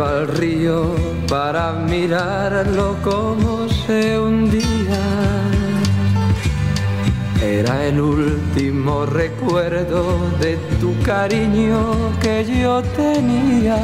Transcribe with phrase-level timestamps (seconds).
[0.00, 0.94] Al río
[1.28, 5.02] para mirarlo como se hundía.
[7.42, 13.76] Era el último recuerdo de tu cariño que yo tenía.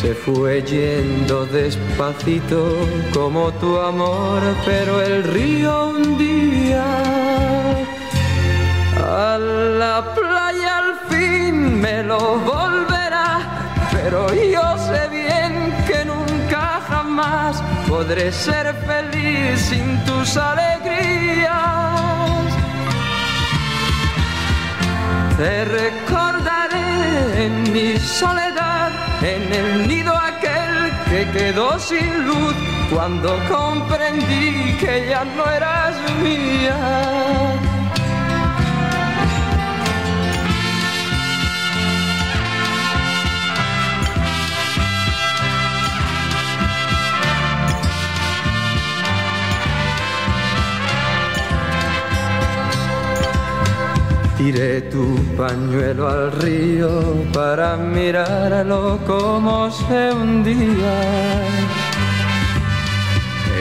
[0.00, 2.76] Se fue yendo despacito
[3.14, 6.84] como tu amor, pero el río hundía
[9.06, 12.55] a la playa al fin me lo volverá,
[14.52, 21.50] yo sé bien que nunca jamás podré ser feliz sin tus alegrías.
[25.36, 28.90] Te recordaré en mi soledad,
[29.22, 32.54] en el nido aquel que quedó sin luz
[32.90, 37.65] cuando comprendí que ya no eras mía.
[54.46, 55.04] Tiré tu
[55.36, 56.88] pañuelo al río
[57.34, 60.98] para mirarlo como se hundía.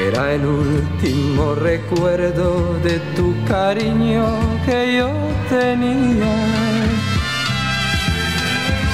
[0.07, 4.27] Era el último recuerdo de tu cariño
[4.63, 5.09] que yo
[5.49, 6.35] tenía.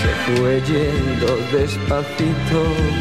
[0.02, 2.60] Se fue yendo despacito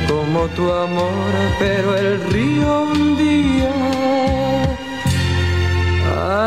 [0.09, 3.80] como tu amor, pero el río hundía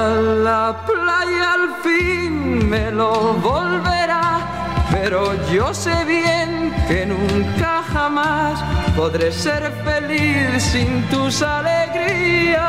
[0.10, 4.40] la playa al fin me lo volverá,
[4.92, 8.62] pero yo sé bien que nunca jamás
[8.96, 12.62] podré ser feliz sin tus alegrías.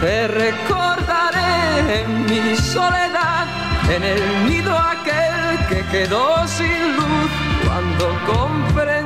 [0.00, 3.46] Te recordaré en mi soledad,
[3.90, 7.30] en el nido aquel que quedó sin luz
[7.64, 8.97] cuando comprendí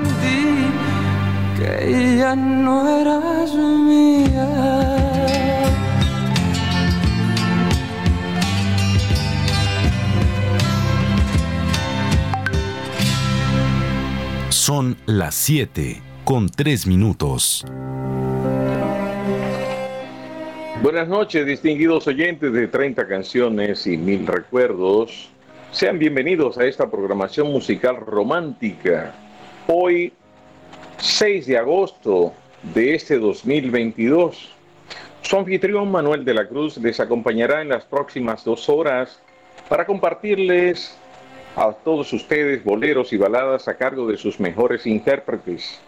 [1.63, 4.49] que ya no eras mía.
[14.49, 17.65] Son las 7 con 3 minutos.
[20.83, 25.31] Buenas noches, distinguidos oyentes de 30 canciones y mil recuerdos.
[25.71, 29.15] Sean bienvenidos a esta programación musical romántica.
[29.69, 30.13] Hoy
[31.03, 32.33] 6 de agosto
[32.75, 34.53] de este 2022.
[35.23, 39.21] Su anfitrión Manuel de la Cruz les acompañará en las próximas dos horas
[39.69, 40.97] para compartirles
[41.57, 45.81] a todos ustedes boleros y baladas a cargo de sus mejores intérpretes.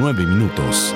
[0.05, 0.94] 9 minutos.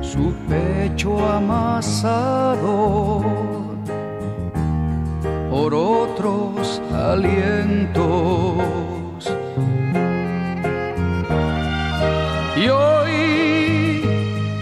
[0.00, 3.22] su pecho amasado
[5.50, 8.04] por otros alientos.
[12.56, 14.02] Y hoy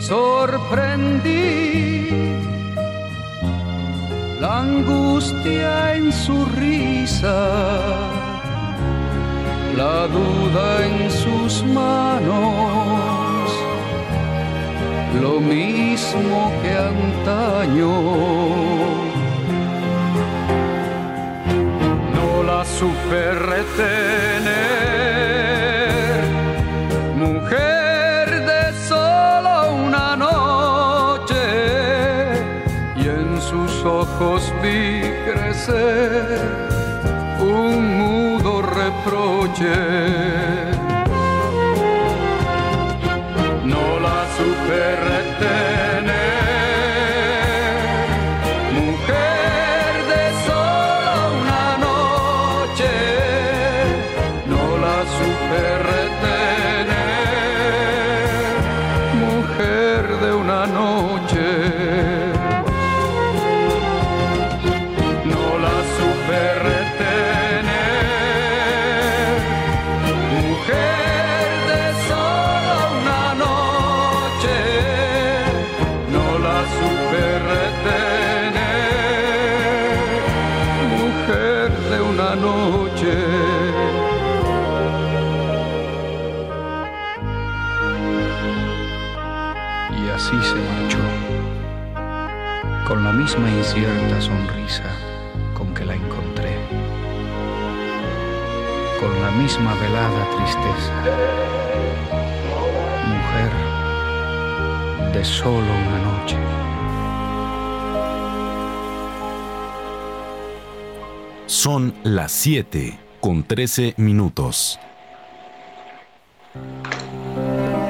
[0.00, 1.34] sorprendí
[4.40, 8.13] la angustia en su risa
[9.76, 13.50] la duda en sus manos,
[15.21, 17.93] lo mismo que antaño.
[22.14, 24.45] No la supe retener,
[27.16, 29.54] mujer de solo
[29.87, 31.45] una noche,
[32.97, 36.40] y en sus ojos vi crecer
[37.40, 37.94] un
[39.04, 40.74] prođe.
[93.75, 94.85] Incierta sonrisa
[95.52, 96.52] con que la encontré,
[99.00, 100.93] con la misma velada tristeza.
[103.09, 103.50] Mujer
[105.12, 106.37] de solo una noche.
[111.47, 114.78] Son las 7 con 13 minutos.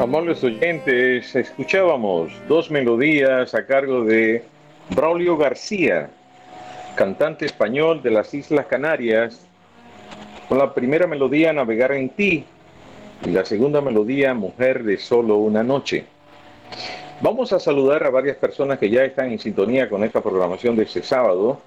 [0.01, 4.54] Amables oyentes, escuchábamos dos melodías a cargo de
[4.91, 6.11] Braulio García,
[6.95, 9.47] cantante español de las Islas Canarias,
[10.49, 12.45] con la primera melodía Navegar en ti
[13.25, 16.05] y la segunda melodía Mujer de solo una noche.
[17.23, 20.83] Vamos a saludar a varias personas que ya están en sintonía con esta programación de
[20.83, 21.61] este sábado.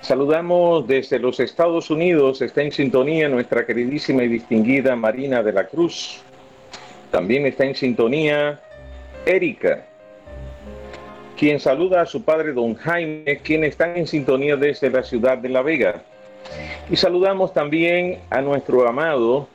[0.00, 5.68] Saludamos desde los Estados Unidos, está en sintonía nuestra queridísima y distinguida Marina de la
[5.68, 6.20] Cruz.
[7.12, 8.60] También está en sintonía
[9.24, 9.86] Erika,
[11.36, 15.48] quien saluda a su padre don Jaime, quien está en sintonía desde la ciudad de
[15.48, 16.02] La Vega.
[16.90, 19.48] Y saludamos también a nuestro amado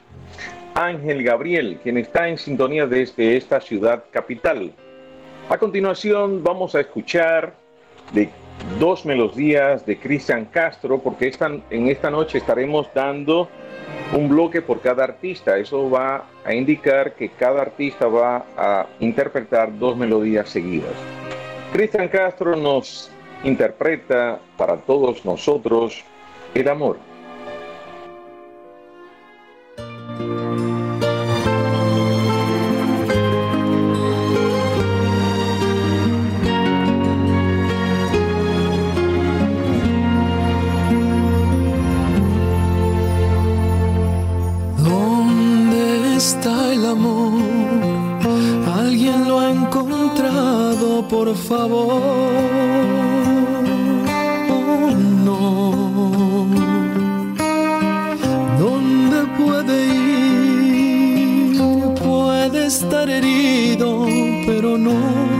[0.74, 4.72] Ángel Gabriel, quien está en sintonía desde esta ciudad capital.
[5.50, 7.54] A continuación vamos a escuchar
[8.14, 8.30] de
[8.80, 13.48] dos melodías de Cristian Castro, porque esta, en esta noche estaremos dando
[14.14, 15.58] un bloque por cada artista.
[15.58, 20.94] Eso va a indicar que cada artista va a interpretar dos melodías seguidas.
[21.72, 23.12] Cristian Castro nos
[23.44, 26.04] interpreta para todos nosotros
[26.54, 26.98] el amor.
[51.10, 52.02] Por favor.
[54.50, 54.92] Oh,
[55.26, 56.48] no.
[58.60, 61.58] ¿Dónde puede ir?
[61.96, 64.06] Puede estar herido,
[64.46, 65.39] pero no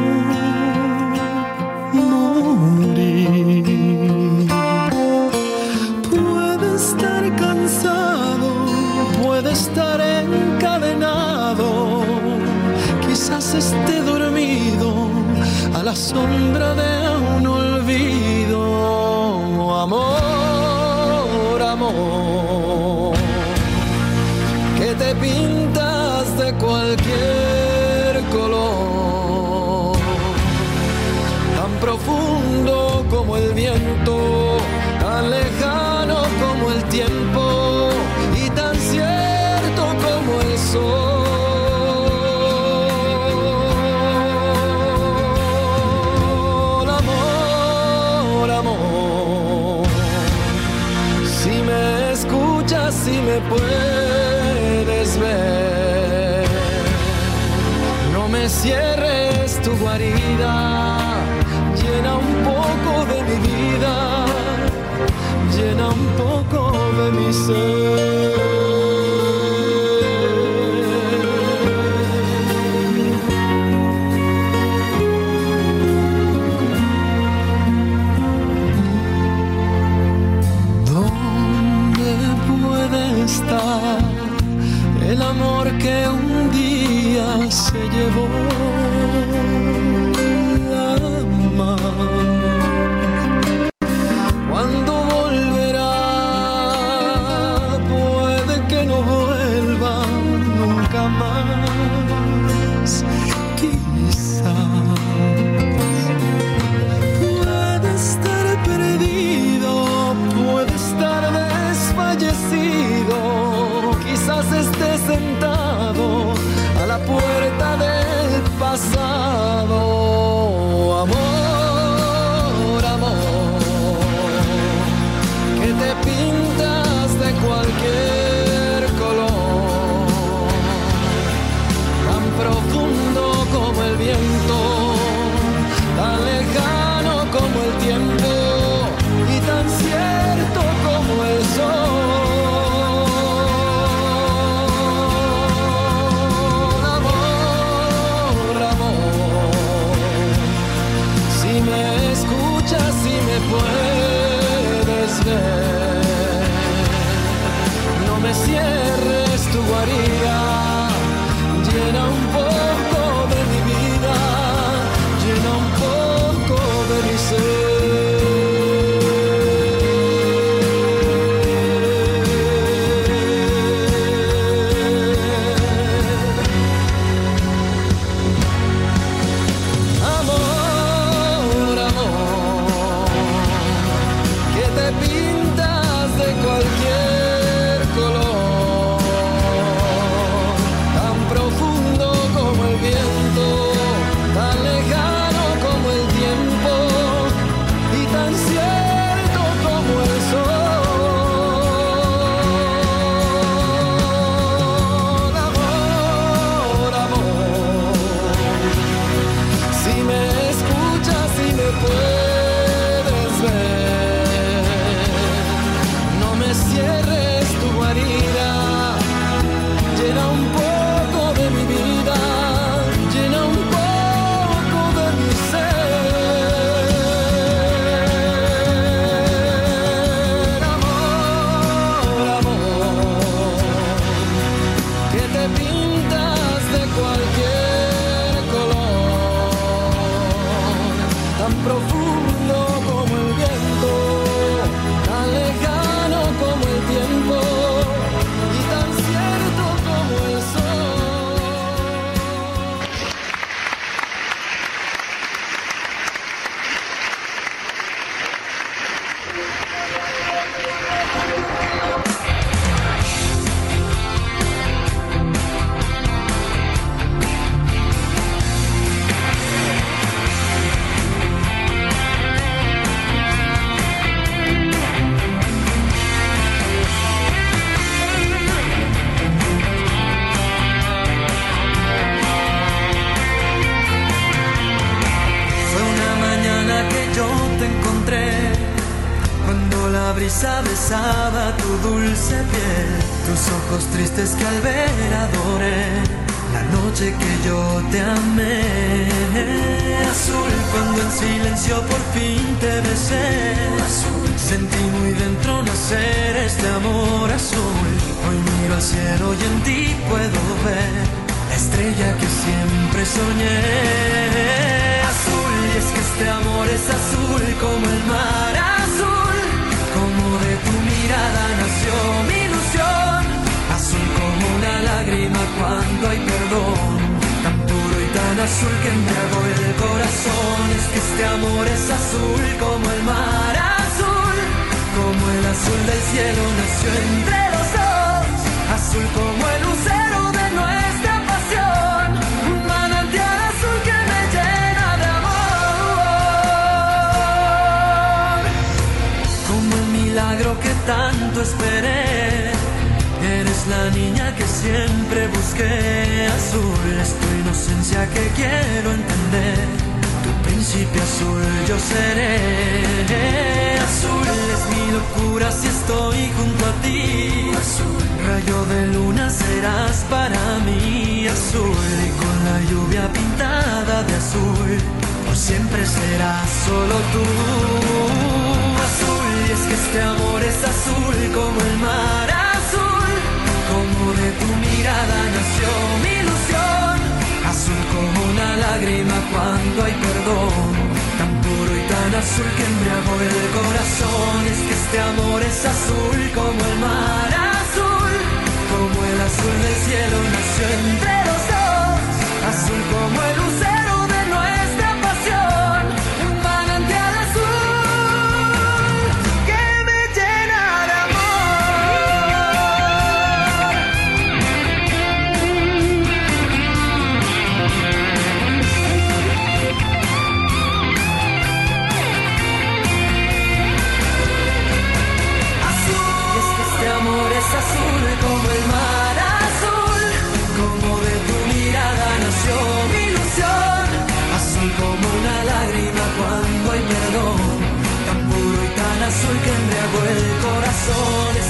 [15.90, 16.89] la sombra de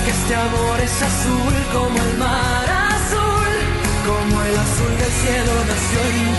[0.09, 3.53] este amor es azul como el mar azul,
[4.07, 6.38] como el azul del cielo nació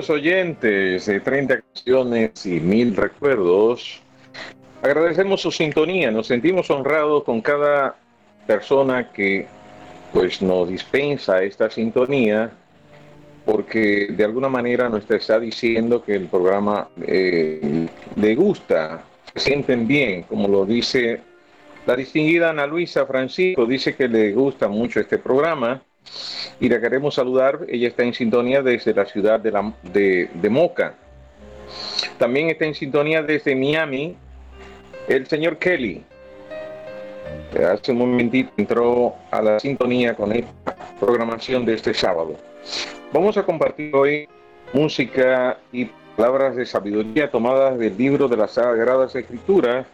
[0.00, 4.00] Distinguidos oyentes de 30 canciones y mil recuerdos,
[4.82, 7.96] agradecemos su sintonía, nos sentimos honrados con cada
[8.46, 9.46] persona que
[10.10, 12.50] pues nos dispensa esta sintonía
[13.44, 17.86] porque de alguna manera nos está diciendo que el programa eh,
[18.16, 21.20] le gusta, se sienten bien, como lo dice
[21.84, 25.82] la distinguida Ana Luisa Francisco, dice que le gusta mucho este programa
[26.60, 27.60] y la queremos saludar.
[27.68, 30.94] Ella está en sintonía desde la ciudad de, la, de, Moca.
[32.18, 34.16] También está en sintonía desde Miami
[35.08, 36.04] el señor Kelly.
[37.72, 42.36] Hace un momentito entró a la sintonía con esta programación de este sábado.
[43.12, 44.28] Vamos a compartir hoy
[44.72, 49.86] música y palabras de sabiduría tomadas del libro de las Sagradas Escrituras,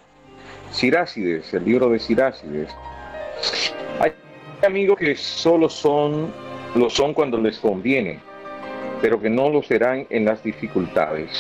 [0.71, 2.69] Sirácides, el libro de Sirácides.
[4.01, 4.13] Hay
[4.67, 6.33] amigos que solo son,
[6.75, 8.19] lo son cuando les conviene,
[9.01, 11.31] pero que no lo serán en las dificultades.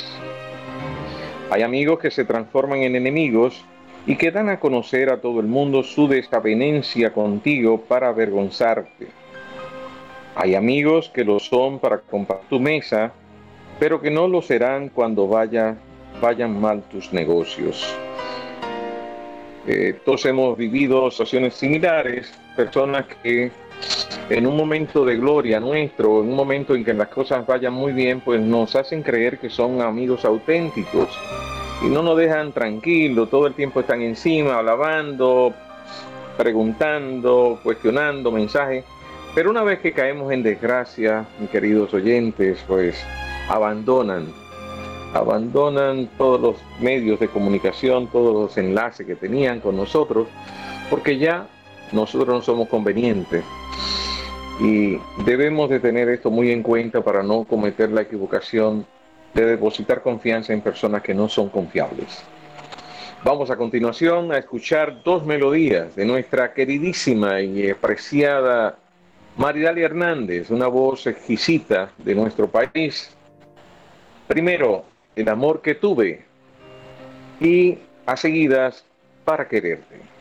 [1.50, 3.64] Hay amigos que se transforman en enemigos
[4.06, 9.08] y que dan a conocer a todo el mundo su desavenencia contigo para avergonzarte.
[10.36, 13.12] Hay amigos que lo son para compartir tu mesa,
[13.80, 15.76] pero que no lo serán cuando vaya,
[16.20, 17.84] vayan mal tus negocios.
[19.66, 23.53] Eh, todos hemos vivido situaciones similares, personas que
[24.31, 27.92] en un momento de gloria nuestro, en un momento en que las cosas vayan muy
[27.92, 31.09] bien, pues nos hacen creer que son amigos auténticos
[31.83, 35.55] y no nos dejan tranquilos, todo el tiempo están encima, alabando,
[36.37, 38.85] preguntando, cuestionando mensajes.
[39.35, 42.97] Pero una vez que caemos en desgracia, mis queridos oyentes, pues
[43.49, 44.33] abandonan
[45.16, 50.29] abandonan todos los medios de comunicación, todos los enlaces que tenían con nosotros,
[50.90, 51.47] porque ya
[51.92, 53.44] nosotros no somos convenientes.
[54.61, 58.87] Y debemos de tener esto muy en cuenta para no cometer la equivocación
[59.35, 62.22] de depositar confianza en personas que no son confiables.
[63.22, 68.79] Vamos a continuación a escuchar dos melodías de nuestra queridísima y apreciada
[69.37, 73.14] Maridalia Hernández, una voz exquisita de nuestro país.
[74.27, 76.25] Primero, El amor que tuve
[77.40, 78.85] y a seguidas,
[79.25, 80.15] Para quererte.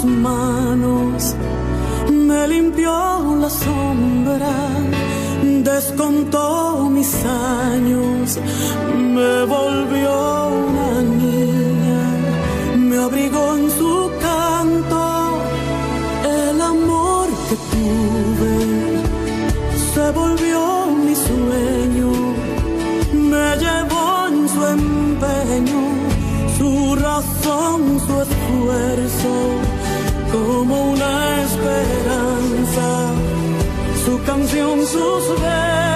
[0.00, 1.34] Sus manos,
[2.10, 2.92] me limpió
[3.40, 4.54] la sombra,
[5.64, 8.38] descontó mis años,
[9.14, 12.02] me volvió una niña,
[12.76, 15.40] me abrigó en su canto.
[16.24, 18.58] El amor que tuve
[19.94, 22.10] se volvió mi sueño,
[23.30, 25.82] me llevó en su empeño,
[26.58, 29.77] su razón, su esfuerzo,
[30.32, 33.12] como una esperanza,
[34.04, 35.87] su canción, sus besos,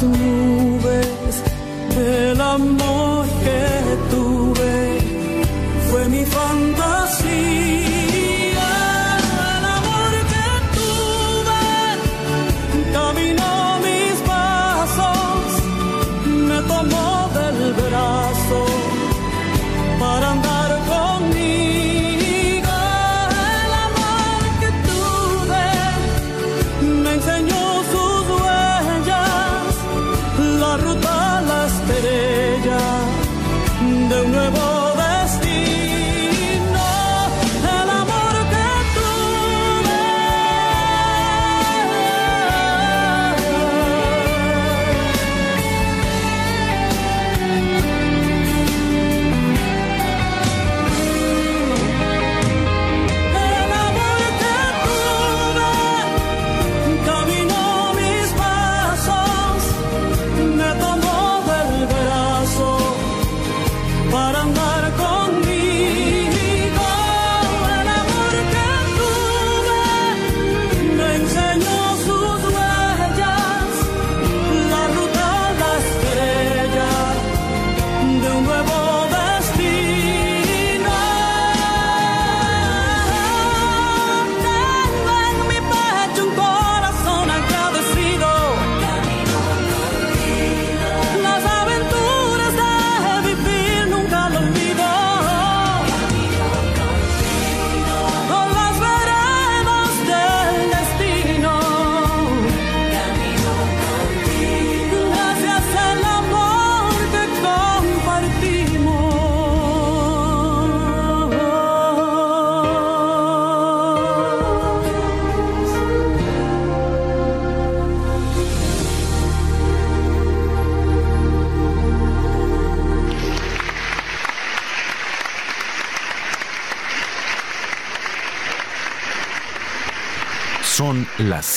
[0.00, 0.57] están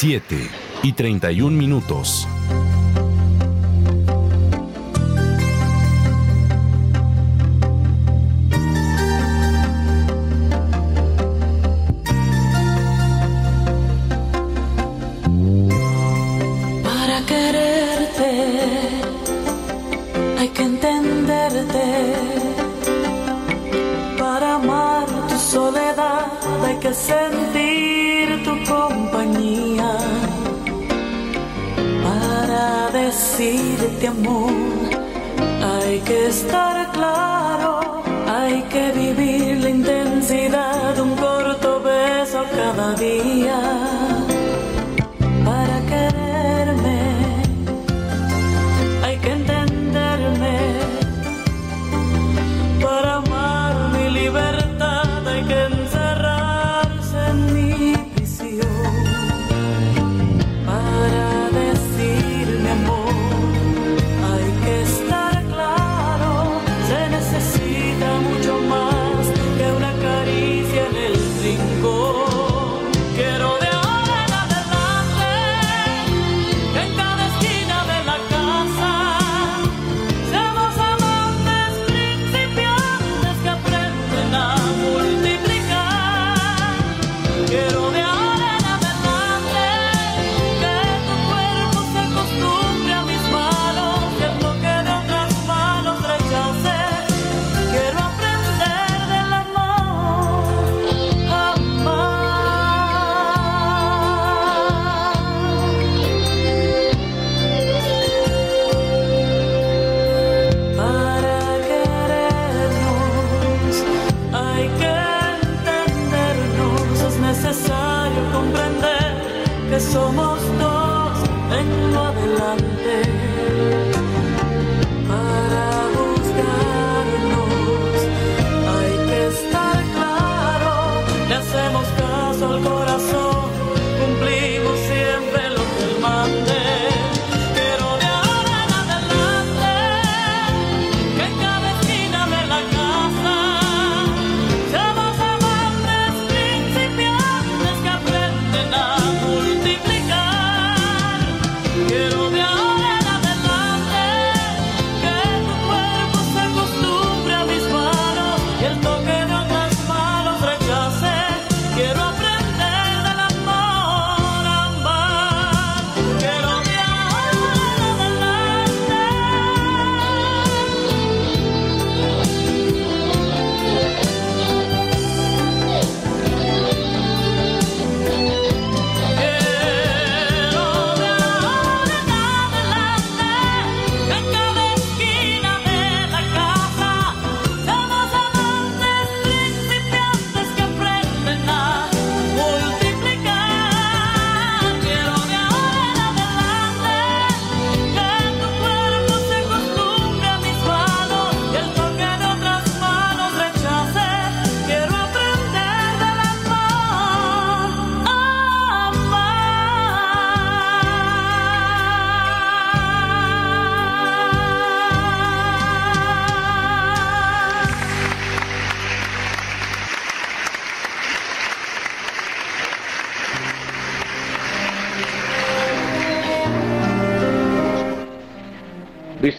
[0.02, 0.50] 7
[0.82, 2.28] y 31 minutos.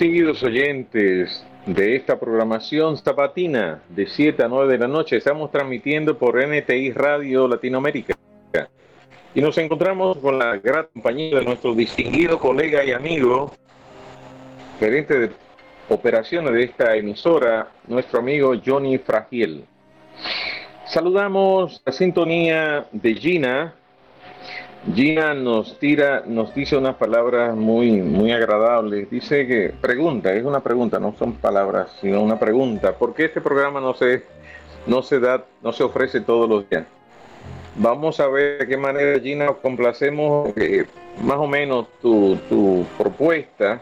[0.02, 6.18] Distinguidos oyentes de esta programación zapatina de 7 a 9 de la noche, estamos transmitiendo
[6.18, 8.18] por NTI Radio Latinoamérica.
[9.32, 13.52] Y nos encontramos con la gran compañía de nuestro distinguido colega y amigo,
[14.80, 15.30] gerente de
[15.88, 19.66] operaciones de esta emisora, nuestro amigo Johnny Fragiel.
[20.84, 23.76] Saludamos la sintonía de Gina,
[24.94, 29.08] Gina nos tira, nos dice unas palabras muy, muy agradables.
[29.08, 32.92] Dice que pregunta, es una pregunta, no son palabras, sino una pregunta.
[32.92, 34.24] ¿Por qué este programa no se,
[34.86, 36.84] no se da, no se ofrece todos los días?
[37.76, 40.84] Vamos a ver de qué manera, Gina, complacemos eh,
[41.22, 43.80] más o menos tu, tu propuesta,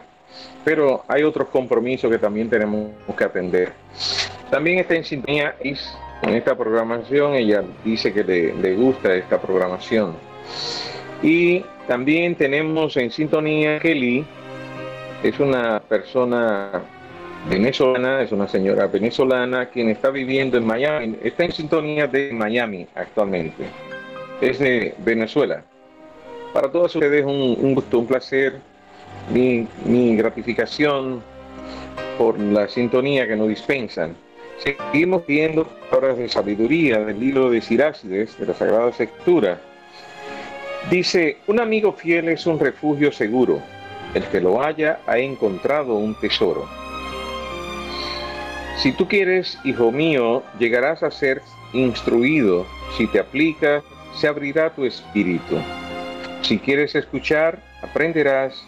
[0.63, 3.73] pero hay otros compromisos que también tenemos que atender.
[4.51, 10.30] También está en sintonía en esta programación, ella dice que le, le gusta esta programación.
[11.23, 14.25] Y también tenemos en sintonía Kelly,
[15.23, 16.81] es una persona
[17.49, 22.87] venezolana, es una señora venezolana quien está viviendo en Miami, está en sintonía de Miami
[22.95, 23.65] actualmente,
[24.41, 25.63] es de Venezuela.
[26.53, 28.59] Para todos ustedes un, gusto, un placer,
[29.31, 29.67] mi,
[30.15, 31.21] gratificación
[32.17, 34.15] por la sintonía que nos dispensan.
[34.57, 39.59] Seguimos viendo palabras de sabiduría del libro de Sirácides, de la Sagrada Escritura
[40.89, 43.61] Dice, un amigo fiel es un refugio seguro.
[44.13, 46.67] El que lo haya ha encontrado un tesoro.
[48.77, 51.41] Si tú quieres, hijo mío, llegarás a ser
[51.73, 52.65] instruido
[52.97, 53.83] si te aplicas,
[54.15, 55.57] se abrirá tu espíritu.
[56.41, 58.61] Si quieres escuchar, aprenderás.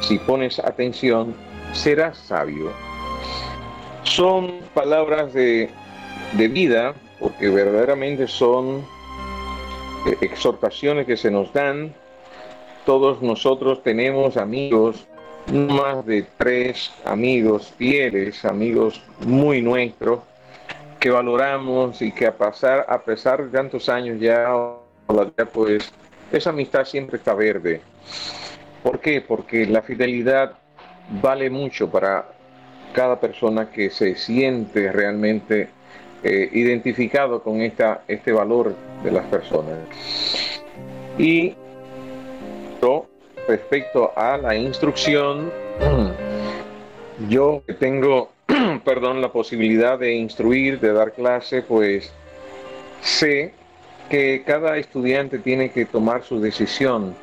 [0.00, 1.34] Si pones atención,
[1.72, 2.70] serás sabio.
[4.02, 5.70] Son palabras de,
[6.32, 8.84] de vida, porque verdaderamente son
[10.20, 11.94] exhortaciones que se nos dan.
[12.84, 15.06] Todos nosotros tenemos amigos,
[15.52, 20.20] más de tres amigos fieles, amigos muy nuestros,
[21.00, 24.48] que valoramos y que a, pasar, a pesar de tantos años ya,
[25.52, 25.92] pues
[26.32, 27.80] esa amistad siempre está verde.
[28.82, 29.20] ¿Por qué?
[29.20, 30.52] Porque la fidelidad
[31.22, 32.26] vale mucho para
[32.92, 35.68] cada persona que se siente realmente
[36.22, 38.74] eh, identificado con esta, este valor
[39.04, 39.78] de las personas.
[41.18, 41.54] Y
[43.46, 45.50] respecto a la instrucción,
[47.28, 48.30] yo tengo,
[48.84, 52.12] perdón, la posibilidad de instruir, de dar clase, pues
[53.00, 53.52] sé
[54.08, 57.14] que cada estudiante tiene que tomar su decisión,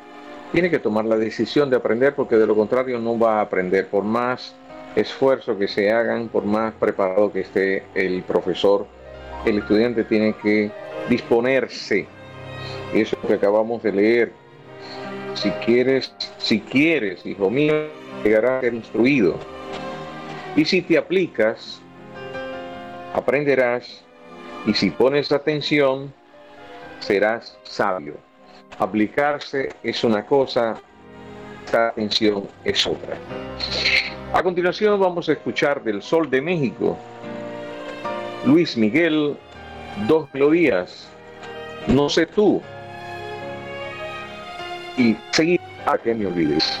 [0.52, 3.86] tiene que tomar la decisión de aprender porque de lo contrario no va a aprender
[3.86, 4.54] por más
[4.96, 8.86] esfuerzo que se hagan, por más preparado que esté el profesor,
[9.44, 10.70] el estudiante tiene que
[11.08, 12.06] disponerse.
[12.92, 14.32] Eso que acabamos de leer.
[15.34, 17.88] Si quieres, si quieres, hijo mío,
[18.22, 19.36] llegarás a ser instruido.
[20.56, 21.80] Y si te aplicas,
[23.14, 24.04] aprenderás.
[24.66, 26.12] Y si pones atención,
[27.00, 28.14] serás sabio.
[28.78, 30.80] Aplicarse es una cosa,
[31.64, 33.16] esta atención es otra.
[34.32, 36.96] A continuación vamos a escuchar del Sol de México,
[38.46, 39.36] Luis Miguel,
[40.06, 41.08] dos melodías,
[41.88, 42.62] No sé tú,
[44.96, 46.80] y seguir a que me olvides.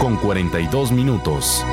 [0.00, 1.64] con 42 minutos.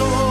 [0.00, 0.29] soul.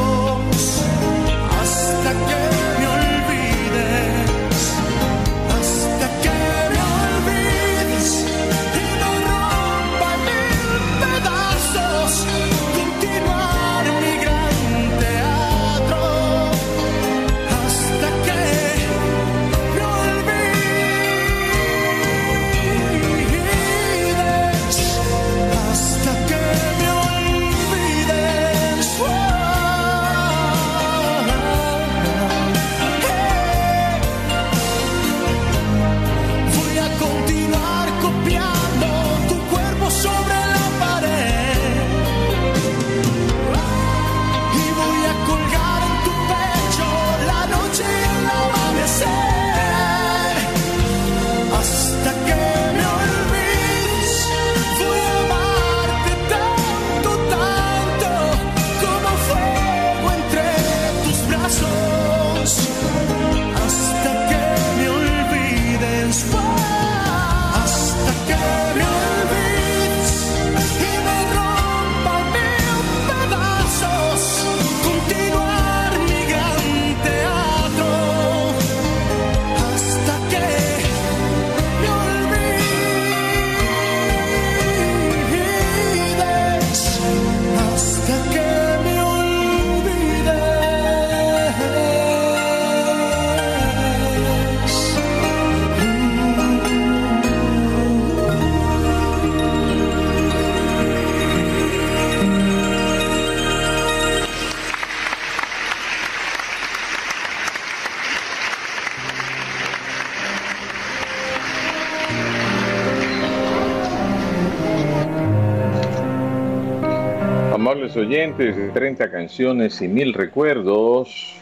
[117.99, 121.35] Oyentes de 30 canciones y mil recuerdos,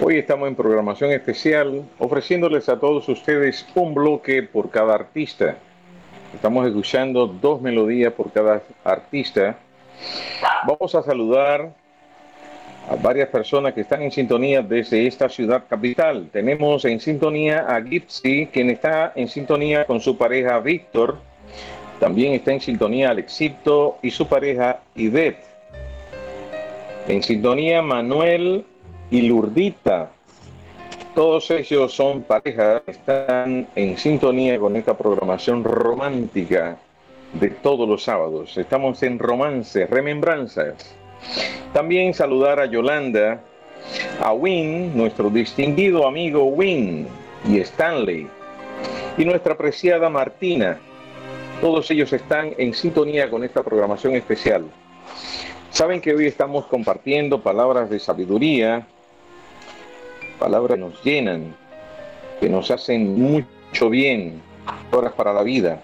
[0.00, 5.56] hoy estamos en programación especial ofreciéndoles a todos ustedes un bloque por cada artista.
[6.34, 9.56] Estamos escuchando dos melodías por cada artista.
[10.66, 11.72] Vamos a saludar
[12.90, 16.28] a varias personas que están en sintonía desde esta ciudad capital.
[16.32, 21.18] Tenemos en sintonía a Gipsy, quien está en sintonía con su pareja Víctor.
[22.00, 25.53] También está en sintonía Alexito y su pareja Ivette.
[27.06, 28.64] En sintonía Manuel
[29.10, 30.10] y Lurdita.
[31.14, 36.78] Todos ellos son parejas, están en sintonía con esta programación romántica
[37.34, 38.56] de todos los sábados.
[38.56, 40.94] Estamos en romance, remembranzas.
[41.74, 43.38] También saludar a Yolanda,
[44.20, 47.06] a Win, nuestro distinguido amigo Win
[47.46, 48.26] y Stanley,
[49.18, 50.78] y nuestra apreciada Martina.
[51.60, 54.64] Todos ellos están en sintonía con esta programación especial.
[55.74, 58.86] Saben que hoy estamos compartiendo palabras de sabiduría,
[60.38, 61.56] palabras que nos llenan,
[62.40, 64.40] que nos hacen mucho bien,
[64.92, 65.80] horas para la vida.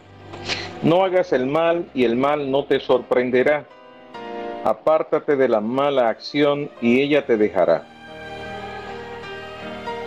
[0.82, 3.66] No hagas el mal y el mal no te sorprenderá
[4.64, 7.84] apártate de la mala acción y ella te dejará.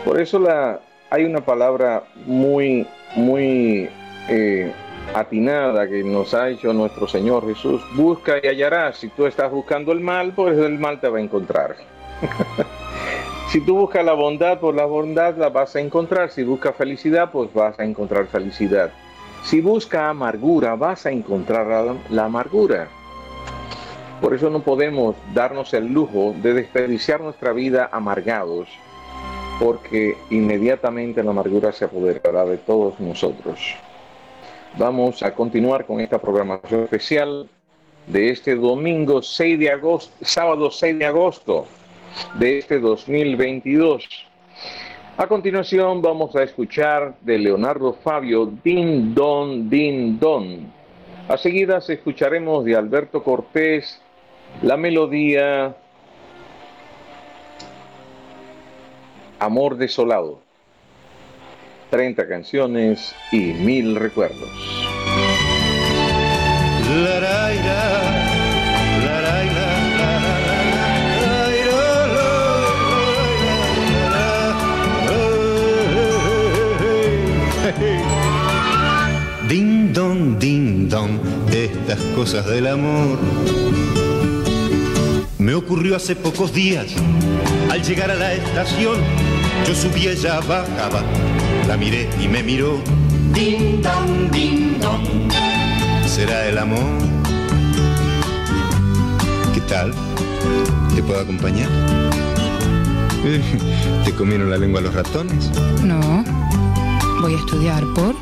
[0.06, 0.80] Por eso la,
[1.10, 3.90] hay una palabra muy, muy
[4.30, 4.72] eh,
[5.14, 7.82] atinada que nos ha hecho nuestro Señor Jesús.
[7.96, 8.98] Busca y hallarás.
[8.98, 11.76] Si tú estás buscando el mal, pues el mal te va a encontrar.
[13.52, 16.30] si tú buscas la bondad, pues la bondad la vas a encontrar.
[16.30, 18.92] Si buscas felicidad, pues vas a encontrar felicidad.
[19.44, 22.88] Si buscas amargura, vas a encontrar la amargura.
[24.24, 28.70] Por eso no podemos darnos el lujo de desperdiciar nuestra vida amargados,
[29.60, 33.76] porque inmediatamente la amargura se apoderará de todos nosotros.
[34.78, 37.48] Vamos a continuar con esta programación especial
[38.08, 41.68] de este domingo 6 de agosto, sábado 6 de agosto
[42.40, 44.08] de este 2022.
[45.18, 50.66] A continuación vamos a escuchar de Leonardo Fabio Din Don Din Don.
[51.28, 54.02] A seguidas escucharemos de Alberto Cortés
[54.64, 55.78] la melodía
[59.38, 60.43] Amor desolado.
[61.94, 64.50] 30 canciones y mil recuerdos.
[79.48, 81.20] Ding dong, ding dong,
[81.52, 83.20] estas cosas del amor
[85.44, 86.88] me ocurrió hace pocos días,
[87.70, 88.96] al llegar a la estación,
[89.68, 91.04] yo subí, ella bajaba,
[91.74, 92.80] la miré y me miró.
[93.34, 95.08] Ding dong, ding dong.
[96.06, 97.02] ¿Será el amor?
[99.56, 99.92] ¿Qué tal?
[100.94, 101.70] ¿Te puedo acompañar?
[104.06, 105.50] ¿Te comieron la lengua los ratones?
[105.84, 106.24] No.
[107.22, 108.14] Voy a estudiar por.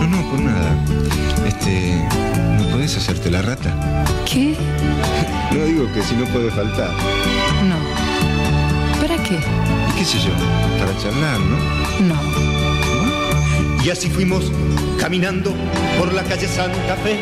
[0.00, 0.84] No, no, por nada.
[1.46, 2.04] Este.
[2.58, 4.04] ¿No puedes hacerte la rata?
[4.26, 4.56] ¿Qué?
[5.52, 6.90] No digo que si no puede faltar.
[7.68, 7.76] No.
[9.00, 9.38] ¿Para qué?
[9.98, 10.32] ¿Qué sé yo?
[10.78, 11.56] Para charlar, ¿no?
[12.06, 12.39] No.
[13.82, 14.52] Y así fuimos
[14.98, 15.54] caminando
[15.98, 17.20] por la calle Santa Fe.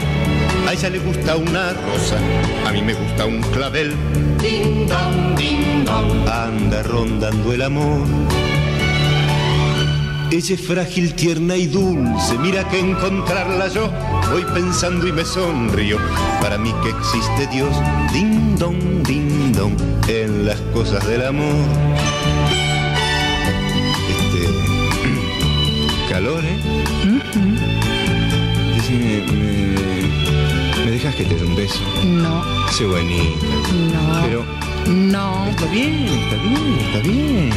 [0.66, 2.18] A ella le gusta una rosa,
[2.66, 3.94] a mí me gusta un clavel.
[4.40, 5.38] Ding dong.
[6.28, 8.06] Anda rondando el amor.
[10.30, 13.90] Ella es frágil, tierna y dulce, mira que encontrarla yo
[14.30, 15.96] voy pensando y me sonrío.
[16.42, 17.74] Para mí que existe Dios,
[18.12, 19.74] ding dong, ding dong,
[20.06, 22.67] en las cosas del amor.
[26.09, 26.56] Calor, ¿eh?
[28.76, 31.80] Decime, me, me dejas que te dé un beso?
[32.04, 32.42] No.
[32.70, 33.46] Sé bonita.
[33.92, 34.22] No.
[34.24, 34.44] Pero
[34.86, 35.46] No.
[35.50, 37.50] está bien, está bien, está bien.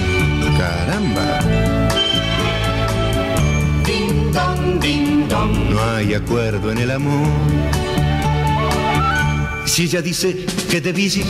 [0.58, 1.39] Caramba.
[3.86, 5.70] Ding dong, ding dong.
[5.70, 7.28] No hay acuerdo en el amor.
[9.66, 11.26] Si ella dice que de bicis,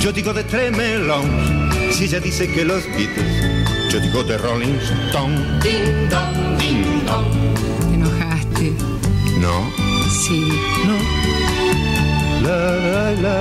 [0.00, 1.70] yo digo de Tremelón.
[1.92, 4.78] Si ella dice que los Beatles, yo digo de Rolling
[5.08, 5.36] Stone.
[5.62, 6.35] Ding dong.
[7.06, 8.72] Te enojaste.
[9.40, 9.70] No,
[10.10, 10.48] Sí.
[10.86, 10.96] no.
[12.42, 13.36] La, la, la.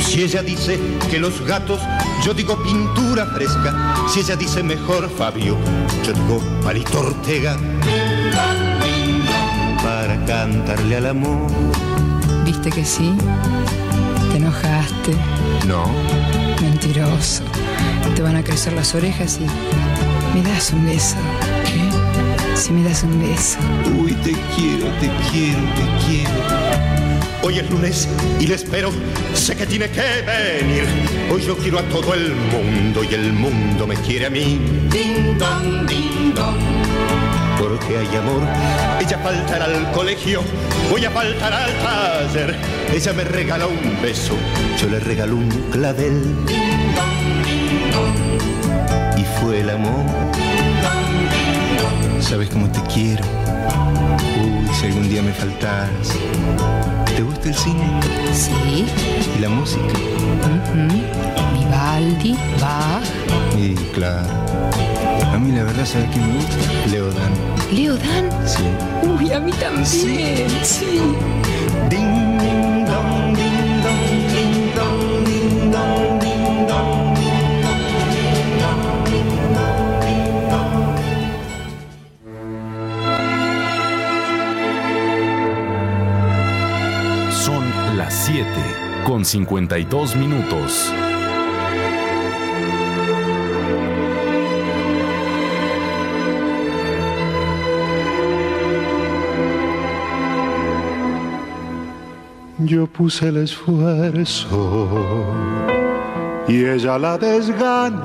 [0.00, 1.80] Si ella dice que los gatos,
[2.24, 3.96] yo digo pintura fresca.
[4.08, 5.58] Si ella dice mejor Fabio,
[6.04, 7.56] yo digo Palito Ortega.
[9.82, 11.50] Para cantarle al amor.
[12.44, 13.12] ¿Viste que sí?
[14.30, 15.12] Te enojaste.
[15.66, 15.84] No,
[16.62, 17.42] Mentiroso.
[18.14, 19.46] Te van a crecer las orejas y.
[20.36, 21.16] ¿Me das un beso?
[21.64, 22.56] ¿Qué?
[22.58, 23.56] Si me das un beso.
[23.98, 26.30] Uy, te quiero, te quiero, te quiero.
[27.42, 28.06] Hoy es lunes
[28.38, 28.90] y le espero,
[29.32, 30.84] sé que tiene que venir.
[31.32, 34.60] Hoy yo quiero a todo el mundo y el mundo me quiere a mí.
[34.90, 36.58] Ding dong, ding dong.
[37.58, 38.42] Porque hay amor,
[39.00, 40.42] ella faltará al colegio,
[40.90, 42.56] voy a faltar al taller.
[42.92, 44.34] Ella me regala un beso,
[44.78, 46.44] yo le regalo un clavel.
[46.44, 49.18] Ding dong, ding dong.
[49.18, 50.25] Y fue el amor.
[52.28, 53.22] Sabes cómo te quiero.
[54.42, 55.90] Uy, si algún día me faltas.
[57.14, 58.00] ¿Te gusta el cine?
[58.34, 58.84] Sí.
[59.36, 59.82] ¿Y la música?
[59.84, 60.88] ujú.
[61.54, 63.04] Vivaldi, Bach,
[63.58, 64.28] Y claro.
[65.32, 66.56] A mí la verdad, ¿sabes qué me gusta?
[66.90, 67.32] Leodan.
[67.72, 68.30] Leo Dan.
[68.46, 68.62] Sí.
[69.02, 69.86] Uy, a mí también.
[69.86, 70.36] Sí.
[71.90, 72.25] Ding
[89.16, 90.92] con 52 minutos.
[102.58, 105.24] Yo puse el esfuerzo
[106.46, 108.02] y ella la desgana.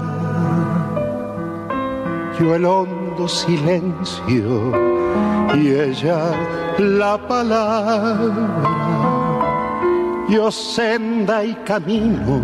[2.40, 4.72] Yo el hondo silencio
[5.56, 6.32] y ella
[6.78, 9.02] la palabra.
[10.32, 10.50] Yo
[11.22, 12.42] y camino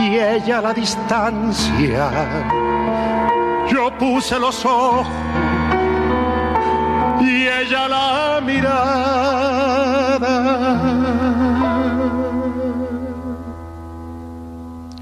[0.00, 2.10] y ella la distancia.
[3.70, 5.06] Yo puse los ojos
[7.20, 8.82] y ella la mirada.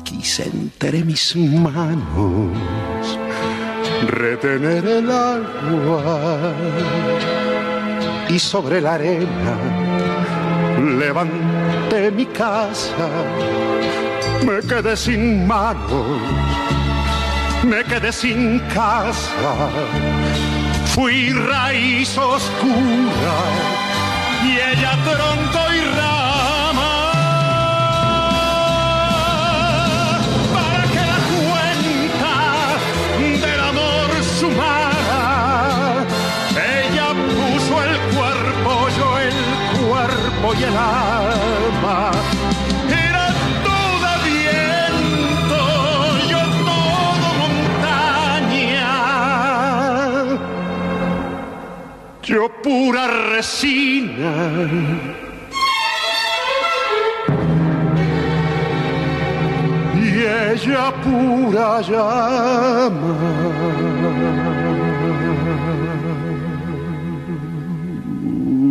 [0.03, 2.51] Quise entre mis manos
[4.09, 6.53] retener el agua
[8.29, 9.57] y sobre la arena
[10.81, 13.09] levanté mi casa.
[14.45, 16.21] Me quedé sin manos,
[17.65, 19.69] me quedé sin casa.
[20.95, 23.37] Fui raíz oscura
[24.45, 26.10] y ella tronco y rama.
[40.59, 42.11] Y el alma.
[42.89, 43.27] Era
[43.63, 45.61] toda viento,
[46.29, 48.91] yo todo montaña.
[52.23, 54.33] Yo pura resina.
[59.95, 60.09] Y
[60.53, 63.15] ella pura llama.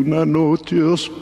[0.02, 1.19] Una noche oscura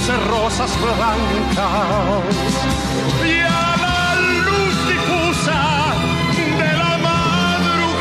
[0.00, 2.24] puse rosas blancas
[3.22, 4.14] y a la
[4.46, 5.62] luz difusa
[6.58, 8.00] de la madrugada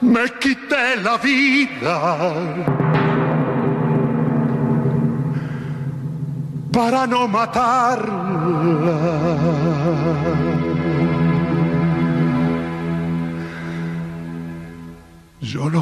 [0.00, 1.98] me quité la vida
[6.72, 8.98] para no matarla.
[15.42, 15.81] Yo lo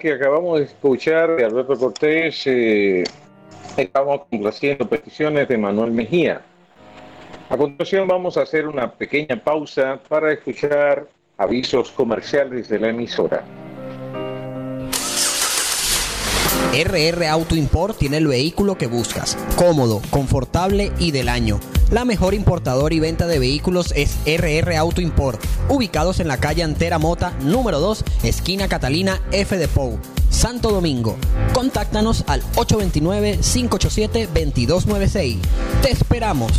[0.00, 3.04] Que acabamos de escuchar de Alberto Cortés, eh,
[3.76, 6.40] estamos complaciendo peticiones de Manuel Mejía.
[7.50, 13.44] A continuación vamos a hacer una pequeña pausa para escuchar avisos comerciales de la emisora.
[16.72, 21.60] RR Auto Import tiene el vehículo que buscas, cómodo, confortable y del año.
[21.90, 26.62] La mejor importadora y venta de vehículos es RR Auto Import, ubicados en la calle
[26.62, 31.16] Antera Mota, número 2, esquina Catalina F de Pou, Santo Domingo.
[31.52, 35.38] Contáctanos al 829-587-2296.
[35.82, 36.52] Te esperamos.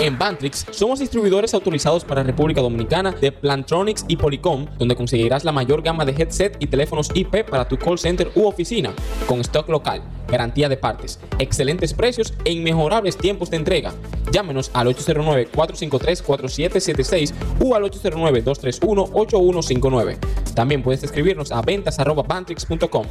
[0.00, 5.50] En Bantrix somos distribuidores autorizados para República Dominicana de Plantronics y Polycom, donde conseguirás la
[5.50, 8.92] mayor gama de headset y teléfonos IP para tu call center u oficina,
[9.26, 13.92] con stock local, garantía de partes, excelentes precios e inmejorables tiempos de entrega.
[14.30, 20.18] Llámenos al 809-453-4776 o al 809-231-8159.
[20.54, 23.06] También puedes escribirnos a ventas.bantrix.com.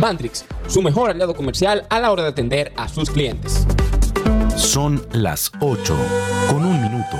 [0.00, 3.66] Bantrix, su mejor aliado comercial a la hora de atender a sus clientes.
[4.56, 5.96] Son las 8
[6.50, 7.16] con un minuto.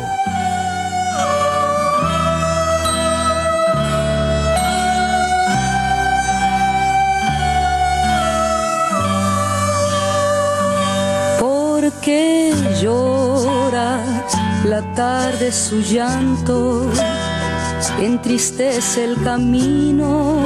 [11.40, 14.00] ¿Por qué llora
[14.64, 16.90] la tarde su llanto?
[18.00, 20.42] Entristece el camino.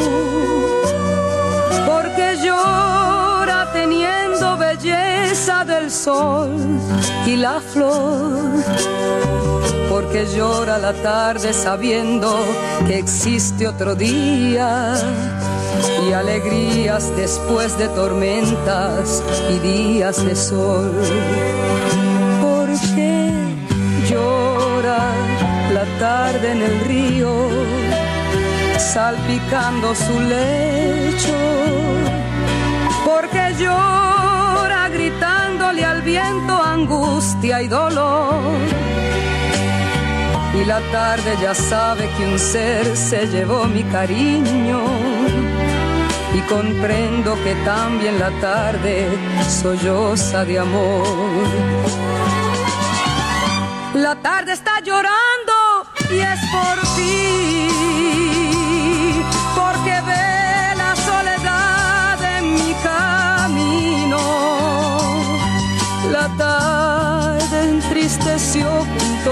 [5.41, 6.55] Del sol
[7.27, 8.63] y la flor.
[9.89, 12.37] Porque llora la tarde sabiendo
[12.87, 14.95] que existe otro día
[16.07, 20.93] y alegrías después de tormentas y días de sol.
[22.43, 23.33] Porque
[24.11, 24.99] llora
[25.73, 27.33] la tarde en el río,
[28.79, 31.35] salpicando su lecho.
[33.07, 34.10] Porque llora
[35.79, 38.43] al viento angustia y dolor.
[40.61, 44.81] Y la tarde ya sabe que un ser se llevó mi cariño
[46.35, 49.09] y comprendo que también la tarde
[49.49, 51.07] solloza de amor.
[53.95, 55.57] La tarde está llorando
[56.11, 57.69] y es por ti,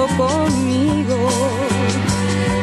[0.06, 1.28] conmigo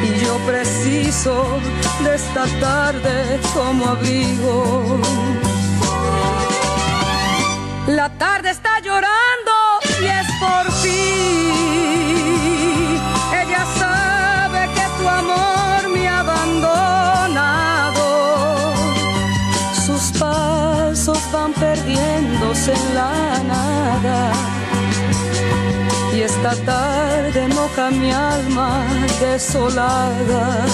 [0.04, 1.60] y yo preciso
[2.04, 5.00] de esta tarde como abrigo.
[7.88, 9.54] La tarde está llorando
[10.02, 11.14] y es por ti.
[13.42, 18.06] Ella sabe que tu amor me ha abandonado.
[19.86, 23.12] Sus pasos van perdiéndose en la
[23.54, 24.32] nada.
[26.16, 26.95] Y esta tarde
[27.66, 28.86] moja mi alma
[29.20, 30.66] desolada.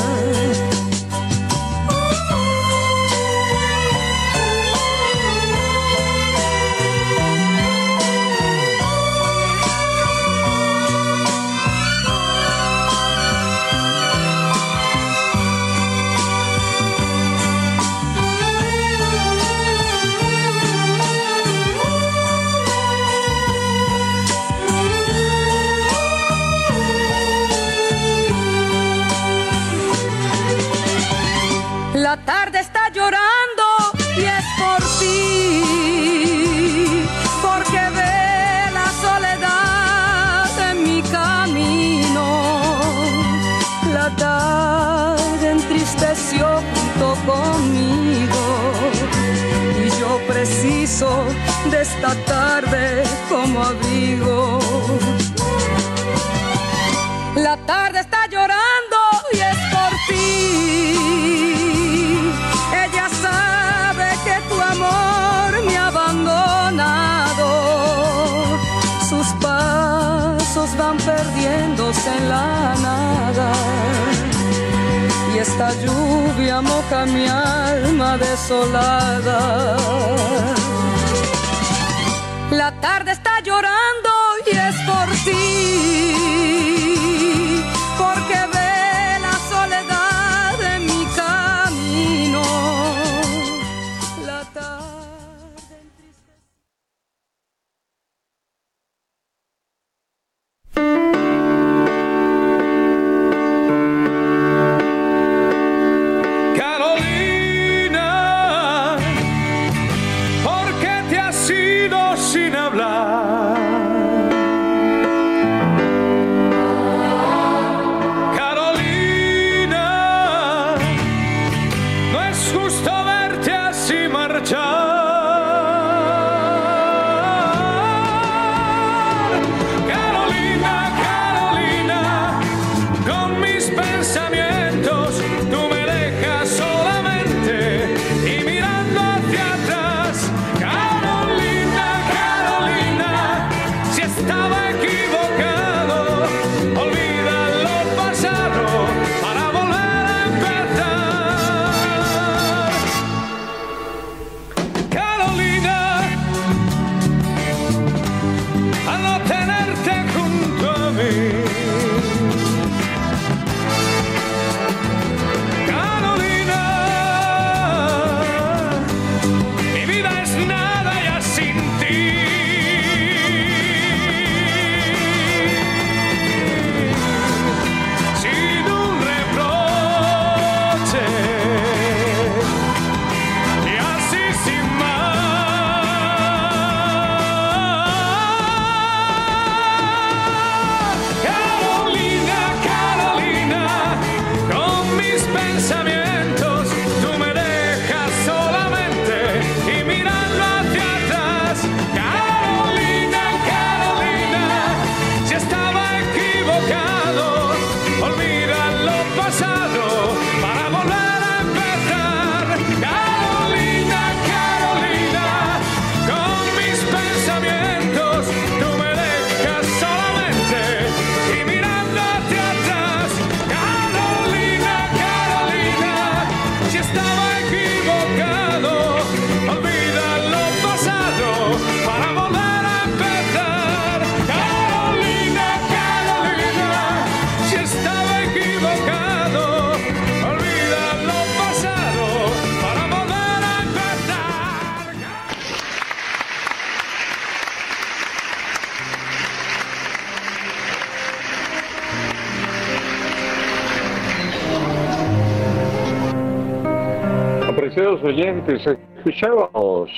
[258.12, 258.62] Oyentes,
[258.98, 259.90] escuchábamos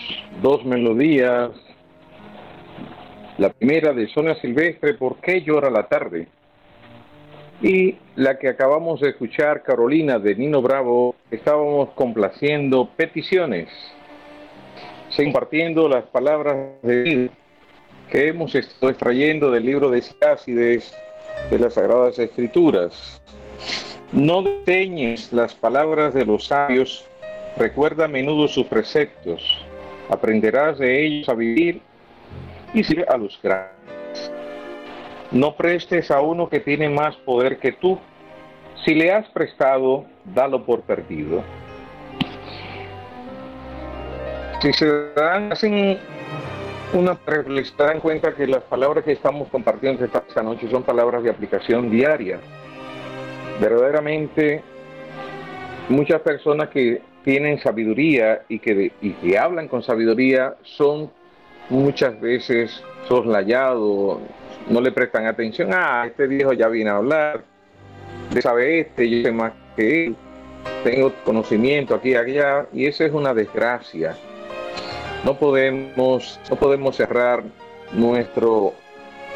[0.43, 1.49] dos melodías.
[3.39, 6.28] La primera de Sonia Silvestre, ¿Por qué llora la tarde?
[7.59, 13.70] Y la que acabamos de escuchar, Carolina de Nino Bravo, estábamos complaciendo peticiones,
[15.16, 17.32] compartiendo las palabras de vida
[18.11, 20.95] que hemos estado extrayendo del libro de Siácides
[21.49, 23.20] de las Sagradas Escrituras.
[24.11, 27.07] No deteñes las palabras de los sabios,
[27.58, 29.66] recuerda a menudo sus preceptos,
[30.10, 31.82] aprenderás de ellos a vivir
[32.74, 34.32] y sirve a los grandes.
[35.32, 37.99] No prestes a uno que tiene más poder que tú.
[38.86, 41.43] Si le has prestado, dalo por perdido.
[44.62, 45.97] Si se dan, hacen
[46.93, 51.30] una reflexión, dan cuenta que las palabras que estamos compartiendo esta noche son palabras de
[51.30, 52.39] aplicación diaria
[53.60, 54.64] verdaderamente
[55.89, 61.09] muchas personas que tienen sabiduría y que, y que hablan con sabiduría son
[61.69, 64.19] muchas veces soslayados,
[64.69, 67.43] no le prestan atención, ah, este viejo ya viene a hablar,
[68.41, 70.15] sabe este, yo sé más que él,
[70.84, 74.15] tengo conocimiento aquí allá, y eso es una desgracia.
[75.26, 77.43] No podemos, no podemos cerrar
[77.93, 78.74] nuestro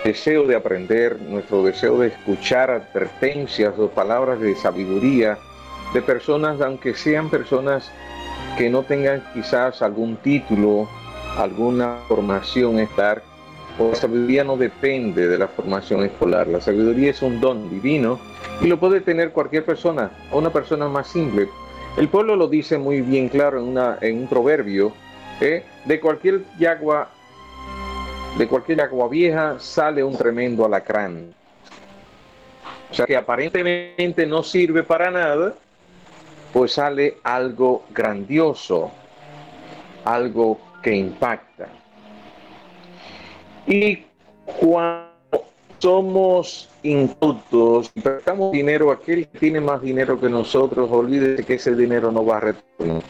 [0.03, 5.37] deseo de aprender, nuestro deseo de escuchar advertencias o palabras de sabiduría
[5.93, 7.91] de personas, aunque sean personas
[8.57, 10.87] que no tengan quizás algún título,
[11.37, 13.21] alguna formación estar,
[13.79, 16.47] o la sabiduría no depende de la formación escolar.
[16.47, 18.19] La sabiduría es un don divino
[18.61, 21.47] y lo puede tener cualquier persona, o una persona más simple.
[21.97, 23.59] El pueblo lo dice muy bien claro
[24.01, 24.93] en un proverbio,
[25.41, 25.63] ¿eh?
[25.85, 27.09] de cualquier yagua
[28.37, 31.33] de cualquier agua vieja sale un tremendo alacrán.
[32.91, 35.55] O sea que aparentemente no sirve para nada,
[36.57, 38.89] pues sale algo grandioso,
[40.05, 41.67] algo que impacta.
[43.67, 44.03] Y
[44.59, 45.11] cuando
[45.77, 51.53] somos incultos y prestamos dinero a aquel que tiene más dinero que nosotros, olvídese que
[51.53, 53.03] ese dinero no va a retornar.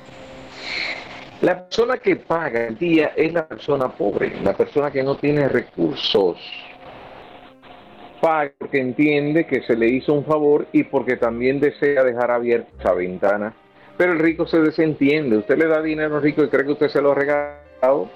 [1.39, 5.47] La persona que paga el día es la persona pobre, la persona que no tiene
[5.47, 6.37] recursos.
[8.21, 12.93] Porque entiende que se le hizo un favor y porque también desea dejar abierta esa
[12.93, 13.53] ventana.
[13.97, 15.37] Pero el rico se desentiende.
[15.37, 18.09] Usted le da dinero al rico y cree que usted se lo ha regalado.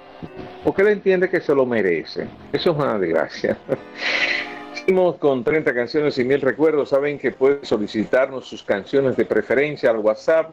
[0.63, 2.27] Porque le entiende que se lo merece.
[2.53, 3.57] Eso es una desgracia.
[4.73, 6.89] Seguimos con 30 canciones y mil recuerdos.
[6.89, 10.51] Saben que pueden solicitarnos sus canciones de preferencia al WhatsApp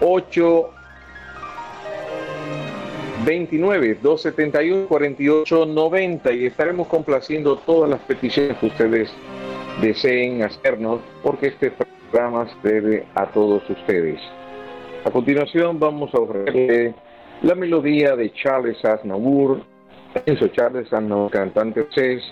[0.00, 0.70] 8
[3.24, 9.10] 29 271 48 90 y estaremos complaciendo todas las peticiones que ustedes
[9.80, 14.20] deseen hacernos porque este programa se debe a todos ustedes.
[15.04, 16.94] A continuación vamos a ofrecerle
[17.42, 19.62] la melodía de Charles Aznavour,
[20.26, 22.22] Enzo Charles Aznavour, cantante es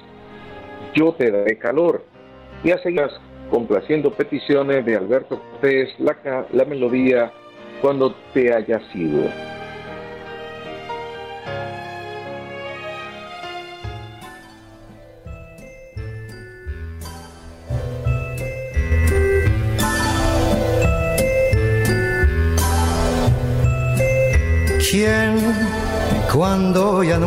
[0.94, 2.04] Yo te daré calor
[2.64, 3.06] y a seguir
[3.48, 7.32] complaciendo peticiones de Alberto Cortés, la, la melodía
[7.80, 9.59] cuando te haya sido.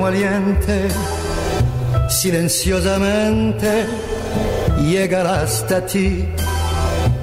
[0.01, 0.87] Aliente
[2.09, 3.85] silenciosamente
[4.81, 6.25] llegará hasta ti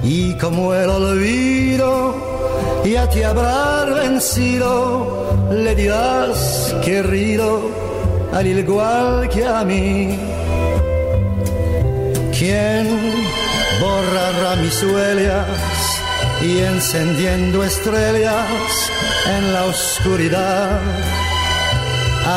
[0.03, 2.31] y como el olvido
[2.85, 7.61] ya te habrá vencido, le dirás querido,
[8.33, 10.17] al igual que a mí.
[12.37, 12.87] ¿Quién
[13.79, 15.47] borrará mis huellas
[16.41, 18.47] y encendiendo estrellas
[19.27, 20.79] en la oscuridad?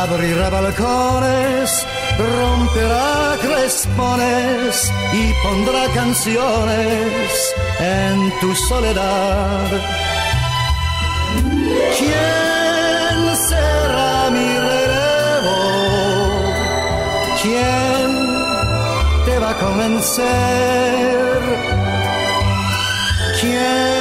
[0.03, 1.87] Abrirá balcones,
[2.19, 9.71] romperá crespones y pondrá canciones en tu soledad
[11.99, 15.59] ¿Quién será mi relevo?
[17.43, 18.11] ¿Quién
[19.25, 21.41] te va a convencer?
[23.41, 23.94] ¿Quién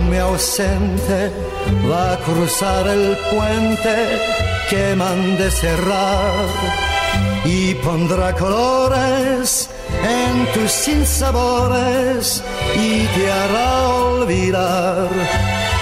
[0.00, 1.30] me ausente
[1.90, 4.42] va a cruzar el puente?
[4.72, 6.46] que mande cerrar
[7.44, 9.68] y pondrá colores
[10.02, 12.42] en tus sinsabores
[12.74, 15.08] y te hará olvidar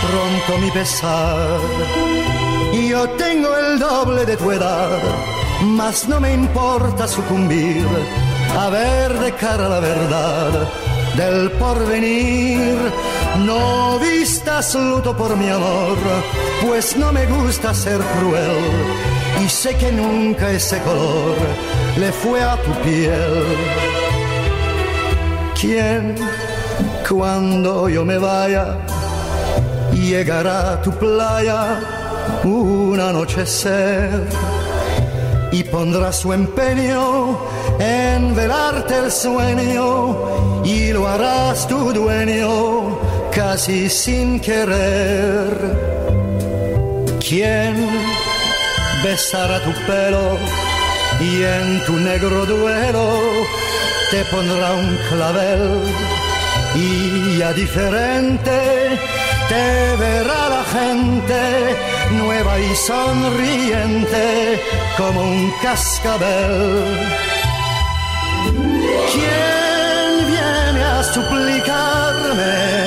[0.07, 1.61] pronto mi pesar.
[2.73, 4.99] Yo tengo el doble de tu edad,
[5.63, 7.87] mas no me importa sucumbir
[8.59, 10.69] a ver de cara la verdad
[11.17, 12.77] del porvenir.
[13.39, 15.97] No vistas luto por mi amor,
[16.67, 18.59] pues no me gusta ser cruel.
[19.45, 21.37] Y sé que nunca ese color
[21.97, 23.45] le fue a tu piel.
[25.59, 26.15] ¿Quién,
[27.09, 28.79] cuando yo me vaya,
[29.93, 31.81] llegará a tu playa
[32.45, 34.27] un anochecer
[35.53, 37.39] y pondrá su empeño
[37.79, 43.00] en velarte el sueño y lo harás tu dueño
[43.33, 45.53] casi sin querer.
[47.27, 47.75] ¿Quién
[49.03, 50.39] besará tu pelo
[51.21, 53.21] y en tu negro duelo
[54.11, 55.83] te pondrá un clavel
[56.75, 58.99] y ya diferente
[59.49, 61.41] te verá la gente
[62.13, 64.61] nueva y sonriente
[64.97, 66.85] como un cascabel.
[69.13, 72.80] ¿Quién viene a suplicarme?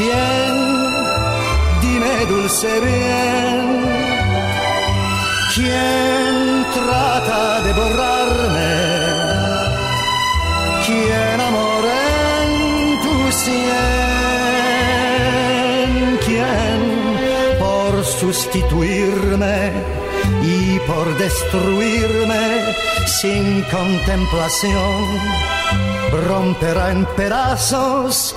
[0.00, 0.54] ¿Quién?
[1.82, 3.56] Dime dulce bien.
[5.54, 6.34] ¿Quién
[6.72, 8.72] trata de borrarme?
[10.86, 12.50] ¿Quién amor en
[13.04, 13.60] tu sien?
[16.24, 16.80] ¿Quién
[17.58, 19.58] por sustituirme
[20.42, 22.44] y por destruirme
[23.04, 25.04] sin contemplación?
[26.26, 28.34] Romperá en pedazos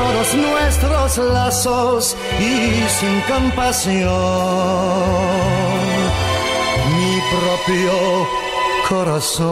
[0.00, 4.08] todos nuestros lazos y sin compasión
[6.96, 7.92] mi propio
[8.88, 9.50] corazón.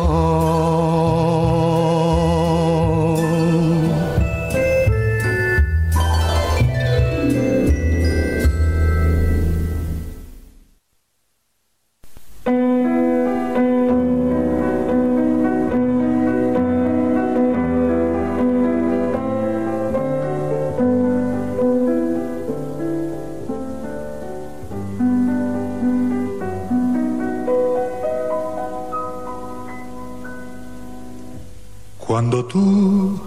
[32.31, 33.19] Cuando tú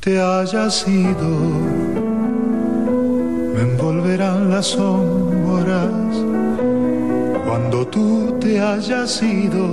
[0.00, 1.28] te hayas ido,
[3.52, 5.92] me envolverán las sombras.
[7.46, 9.66] Cuando tú te hayas ido,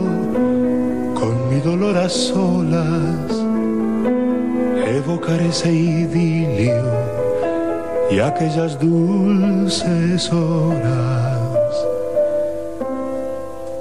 [1.13, 3.31] con mi dolor a solas,
[4.85, 6.83] evocaré ese idilio
[8.11, 11.39] y aquellas dulces horas.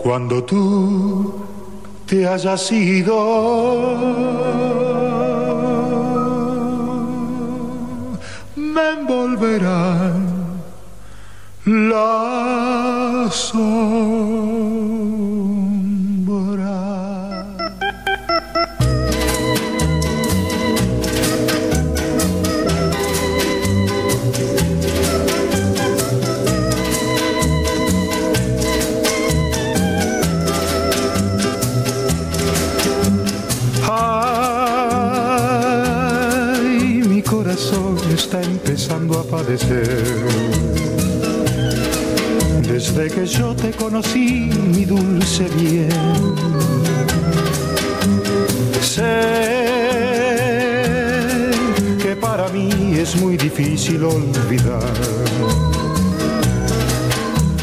[0.05, 1.44] Cuando tú
[2.07, 3.19] te hayas ido.
[8.57, 10.27] Me envolverán
[11.65, 13.53] las.
[42.63, 45.91] Desde que yo te conocí, mi dulce bien.
[48.83, 49.31] Sé
[52.03, 54.93] que para mí es muy difícil olvidar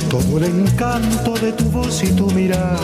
[0.09, 2.79] todo el encanto de tu voz y tu mirada.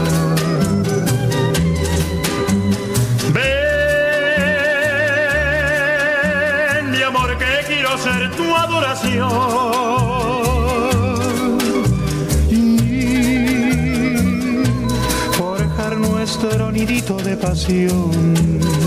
[7.87, 9.29] Quiero ser tu adoración.
[12.49, 12.77] Y
[15.33, 18.86] forjar nuestro nidito de pasión.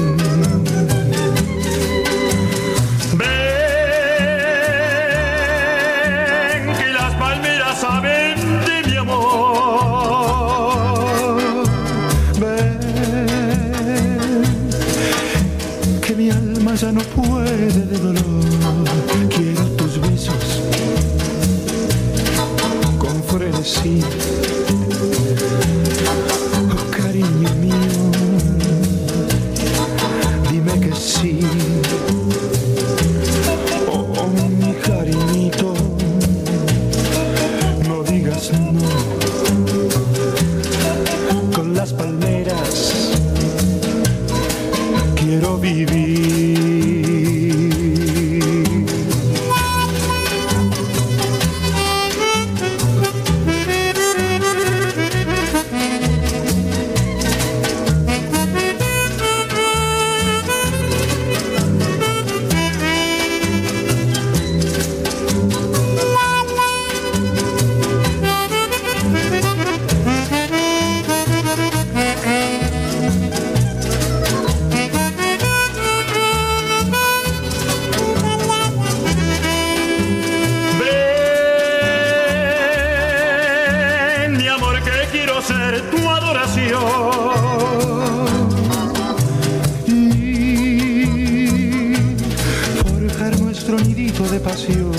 [94.44, 94.89] Nidito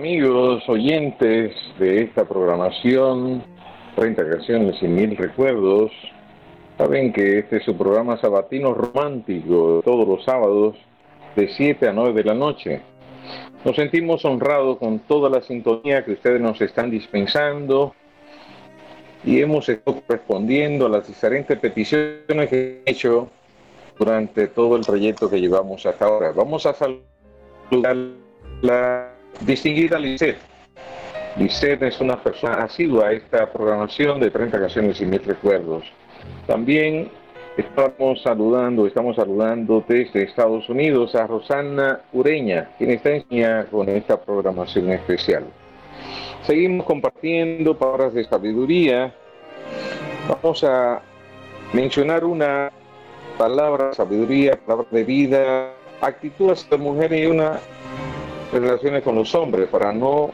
[0.00, 3.42] amigos, oyentes de esta programación,
[3.96, 5.92] 30 canciones y mil recuerdos,
[6.78, 10.76] saben que este es su programa sabatino romántico, todos los sábados
[11.36, 12.80] de 7 a 9 de la noche.
[13.62, 17.94] Nos sentimos honrados con toda la sintonía que ustedes nos están dispensando
[19.22, 23.28] y hemos estado respondiendo a las diferentes peticiones que he hecho
[23.98, 26.32] durante todo el trayecto que llevamos hasta ahora.
[26.32, 27.96] Vamos a saludar
[28.62, 29.09] la
[29.40, 30.38] distinguida Lisette.
[31.36, 35.84] Lisette es una persona asidua a esta programación de 30 canciones y mil recuerdos.
[36.46, 37.10] También
[37.56, 44.20] estamos saludando, estamos saludando desde Estados Unidos a Rosana Ureña, quien está en con esta
[44.20, 45.44] programación especial.
[46.42, 49.14] Seguimos compartiendo palabras de sabiduría.
[50.28, 51.02] Vamos a
[51.72, 52.72] mencionar una
[53.38, 57.60] palabra, sabiduría, palabra de vida, actitudes de mujer y una
[58.52, 60.30] relaciones con los hombres, para no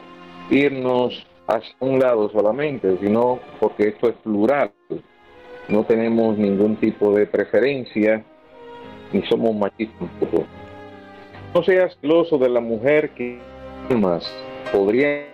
[0.49, 4.71] irnos hacia un lado solamente, sino porque esto es plural.
[5.67, 8.23] No tenemos ningún tipo de preferencia,
[9.11, 10.09] ni somos machistas.
[11.53, 13.39] No seas celoso de la mujer que
[13.89, 14.31] amas,
[14.71, 15.27] podrías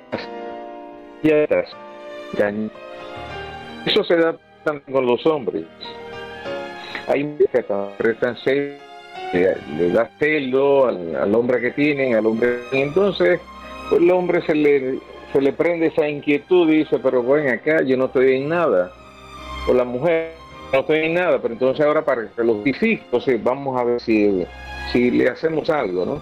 [3.86, 4.38] eso se da
[4.92, 5.66] con los hombres.
[7.08, 8.76] Hay mujeres que prestan celo,
[9.34, 12.60] le, le da celo al, al hombre que tienen, al hombre.
[12.72, 13.40] Y entonces,
[13.90, 15.00] pues, el hombre se le,
[15.32, 18.92] se le prende esa inquietud y dice, pero bueno, acá yo no estoy en nada.
[19.68, 20.34] O la mujer,
[20.72, 24.00] no estoy en nada, pero entonces ahora para que lo justifique, entonces vamos a ver
[24.00, 24.46] si,
[24.92, 26.22] si le hacemos algo, ¿no?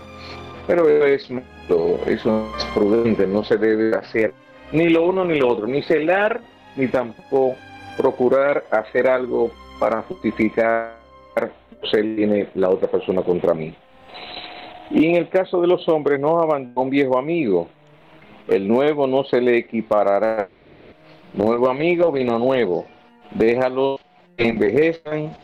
[0.68, 4.32] Pero es malo, eso es prudente, no se debe hacer
[4.72, 6.42] ni lo uno ni lo otro, ni celar,
[6.76, 7.56] ni tampoco
[7.98, 11.01] procurar hacer algo para justificar
[11.90, 13.74] se viene la otra persona contra mí.
[14.90, 17.68] Y en el caso de los hombres, no abandona un viejo amigo.
[18.48, 20.50] El nuevo no se le equiparará.
[21.34, 22.86] Nuevo amigo, vino nuevo.
[23.32, 24.02] Déjalos
[24.36, 25.36] que envejezcan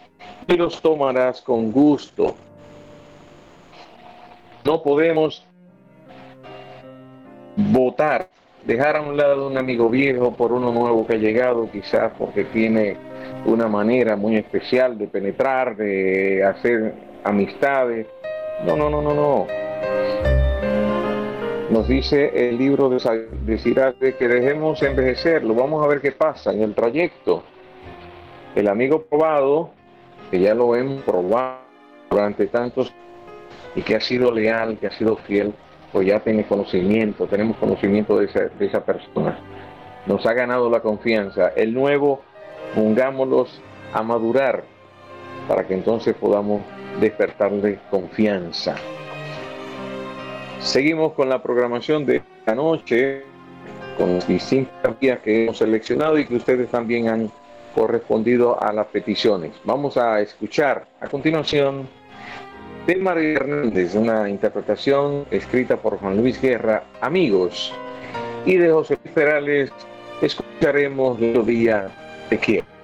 [0.48, 2.36] y los tomarás con gusto.
[4.66, 5.46] No podemos
[7.56, 8.30] votar,
[8.66, 12.44] dejar a un lado un amigo viejo por uno nuevo que ha llegado, quizás porque
[12.44, 12.98] tiene
[13.48, 16.94] una manera muy especial de penetrar, de hacer
[17.24, 18.06] amistades.
[18.66, 19.48] No, no, no, no, no.
[21.70, 22.98] Nos dice el libro de,
[23.46, 25.54] de que dejemos envejecerlo.
[25.54, 27.44] Vamos a ver qué pasa en el trayecto.
[28.56, 29.72] El amigo probado,
[30.32, 31.60] que ya lo hemos probado
[32.10, 32.94] durante tantos
[33.76, 35.54] y que ha sido leal, que ha sido fiel,
[35.92, 39.40] pues ya tiene conocimiento, tenemos conocimiento de esa, de esa persona.
[40.06, 41.50] Nos ha ganado la confianza.
[41.56, 42.22] El nuevo,
[42.76, 43.62] pongámoslos
[43.94, 44.64] a madurar
[45.48, 46.62] para que entonces podamos
[47.00, 48.76] despertarle confianza.
[50.60, 53.24] Seguimos con la programación de esta noche,
[53.98, 57.32] con distintas vías que hemos seleccionado y que ustedes también han
[57.74, 59.52] correspondido a las peticiones.
[59.64, 61.88] Vamos a escuchar a continuación
[62.88, 67.74] de María Hernández, una interpretación escrita por Juan Luis Guerra, Amigos,
[68.46, 69.72] y de José Luis Perales
[70.22, 71.38] escucharemos el
[72.30, 72.77] día de quiero.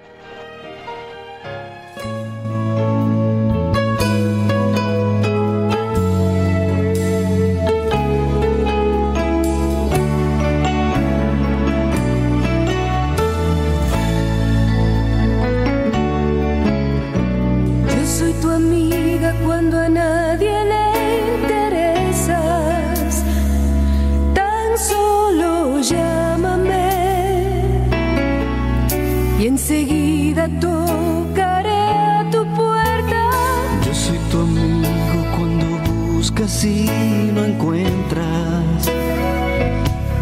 [36.63, 36.89] si
[37.35, 38.89] no encuentras,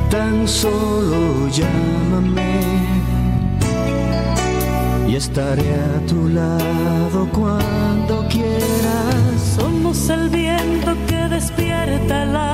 [0.09, 2.61] tan solo llámame
[5.07, 9.55] y estaré a tu lado cuando quieras.
[9.55, 12.50] Somos el viento que despierta la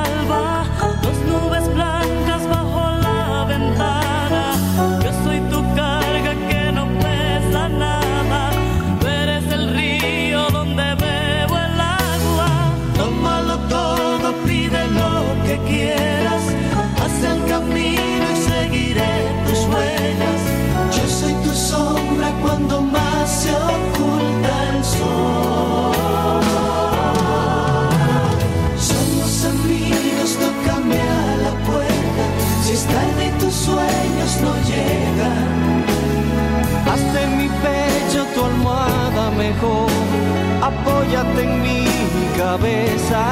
[42.51, 43.23] cabeza.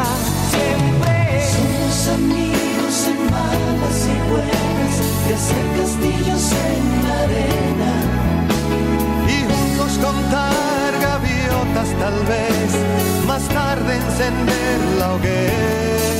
[0.51, 1.17] Siempre
[1.53, 4.93] somos amigos en malas y buenas,
[5.25, 7.93] de hacer castillos en la arena.
[9.35, 12.69] Y juntos contar gaviotas tal vez,
[13.25, 16.14] más tarde encender la hoguera.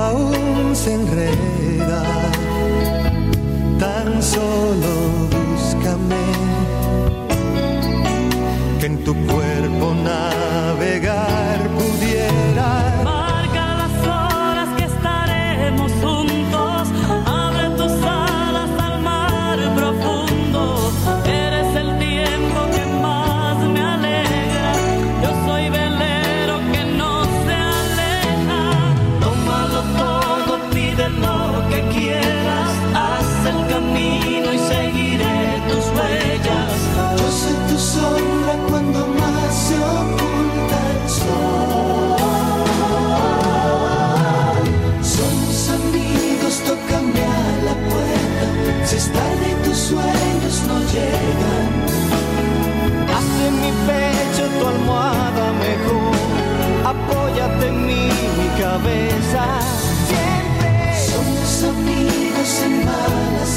[0.00, 2.02] aún se enreda.
[3.78, 4.92] Tan solo
[5.32, 6.24] búscame
[8.80, 9.35] que en tu cuerpo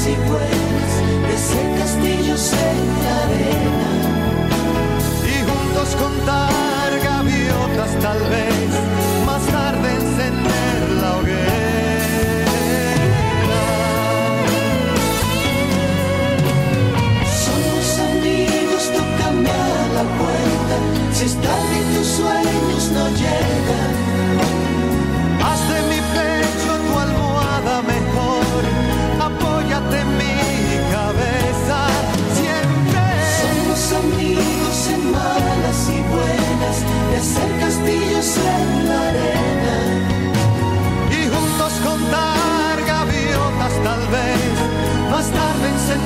[0.02, 0.92] si puedes,
[1.28, 3.90] de ese castillo ser la arena.
[5.28, 8.89] Y juntos contar gaviotas tal vez.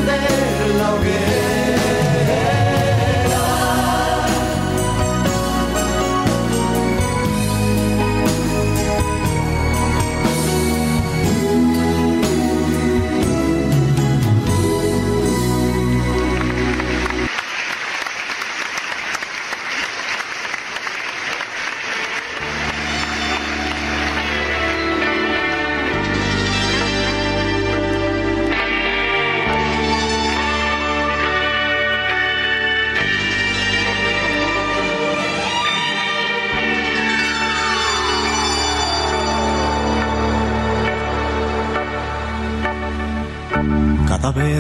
[0.07, 1.54] de lo que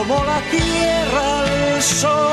[0.00, 2.30] como la tierra al sol.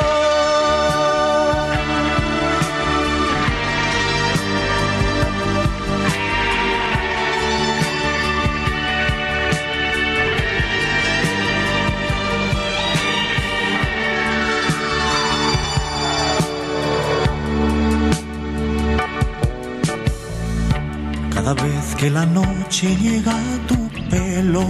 [21.34, 24.66] Cada vez que la noche llega a tu pelo,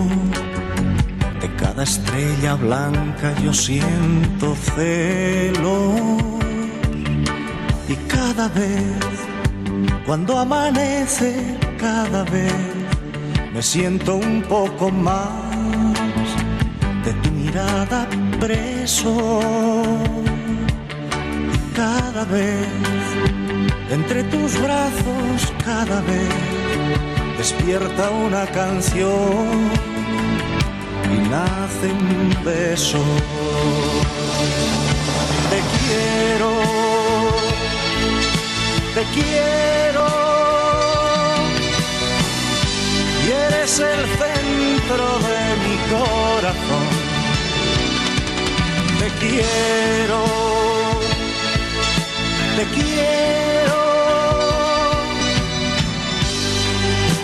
[1.77, 5.93] cada estrella blanca yo siento celo.
[7.87, 8.97] Y cada vez,
[10.03, 11.35] cuando amanece,
[11.77, 12.51] cada vez
[13.53, 15.29] me siento un poco más
[17.05, 18.07] de tu mirada
[18.39, 19.39] preso.
[21.53, 22.67] Y cada vez
[23.91, 29.69] entre tus brazos cada vez despierta una canción
[31.15, 32.99] y nace un beso.
[35.49, 36.51] Te quiero,
[38.95, 40.07] te quiero,
[43.25, 46.87] y eres el centro de mi corazón.
[48.99, 50.19] Te quiero,
[52.57, 53.17] te quiero.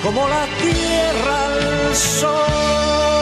[0.04, 3.13] como la tierra al sol.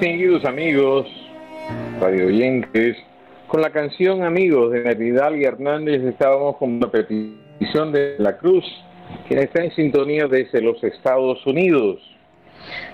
[0.00, 1.06] Distinguidos amigos,
[2.00, 2.96] radio oyentes,
[3.48, 8.64] con la canción Amigos de Meridal y Hernández estábamos con una petición de La Cruz,
[9.28, 12.00] quien está en sintonía desde los Estados Unidos.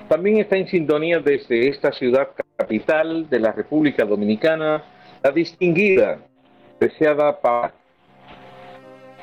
[0.09, 4.83] También está en sintonía desde esta ciudad capital de la República Dominicana,
[5.23, 6.19] la distinguida,
[6.81, 7.73] deseada Paola.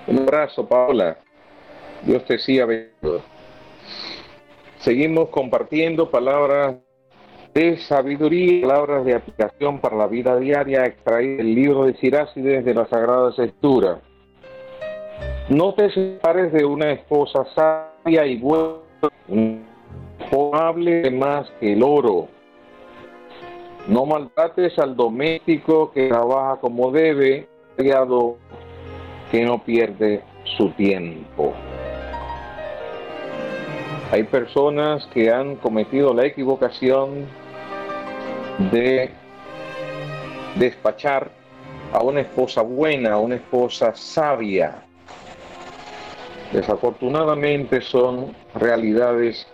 [0.07, 1.17] Un abrazo, Paola.
[2.03, 3.21] Dios te siga bendiciendo.
[4.79, 6.75] Seguimos compartiendo palabras
[7.53, 12.73] de sabiduría, palabras de aplicación para la vida diaria, extraídas del libro de Sirácides de
[12.73, 13.99] las Sagradas Escrituras.
[15.49, 18.79] No te separes de una esposa sabia y buena,
[20.53, 22.27] hable más que el oro.
[23.87, 28.37] No maltrates al doméstico que trabaja como debe, criado
[29.31, 30.23] que no pierde
[30.57, 31.53] su tiempo.
[34.11, 37.25] Hay personas que han cometido la equivocación
[38.59, 39.09] de
[40.55, 41.31] despachar
[41.91, 44.83] a una esposa buena, a una esposa sabia.
[46.51, 49.47] Desafortunadamente son realidades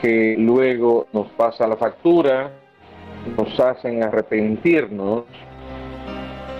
[0.00, 2.50] que luego nos pasa la factura,
[3.36, 5.24] nos hacen arrepentirnos,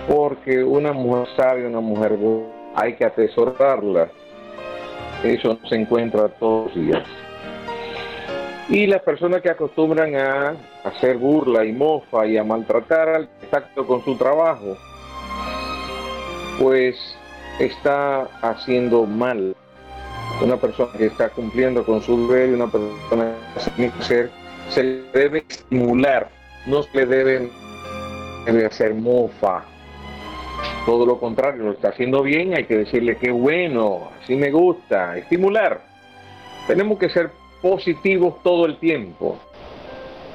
[0.08, 2.46] porque una mujer sabia, una mujer buena,
[2.76, 4.08] hay que atesorarla.
[5.24, 7.02] Eso se encuentra todos los días.
[8.72, 13.86] Y las personas que acostumbran a hacer burla y mofa y a maltratar al contacto
[13.86, 14.78] con su trabajo,
[16.58, 16.96] pues
[17.60, 19.54] está haciendo mal.
[20.42, 23.34] Una persona que está cumpliendo con su deber y una persona
[23.76, 24.30] que ser,
[24.70, 26.30] se le debe estimular,
[26.64, 27.50] no se le debe,
[28.46, 29.64] debe hacer mofa.
[30.86, 35.18] Todo lo contrario, lo está haciendo bien, hay que decirle que bueno, así me gusta,
[35.18, 35.82] estimular.
[36.66, 39.38] Tenemos que ser positivos todo el tiempo.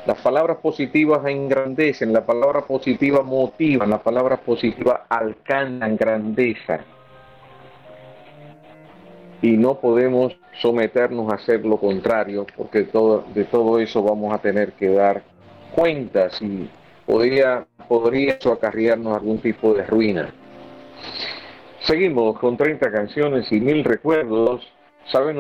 [0.08, 6.80] Las palabras positivas engrandecen, la palabra positiva motivan, las palabras positivas alcanzan grandeza.
[9.42, 14.40] Y no podemos someternos a hacer lo contrario, porque todo, de todo eso vamos a
[14.40, 15.22] tener que dar
[15.76, 16.70] cuentas y
[17.06, 20.34] podría, podría eso acarrearnos algún tipo de ruina.
[21.82, 24.66] Seguimos con 30 canciones y mil recuerdos.
[25.12, 25.38] Saben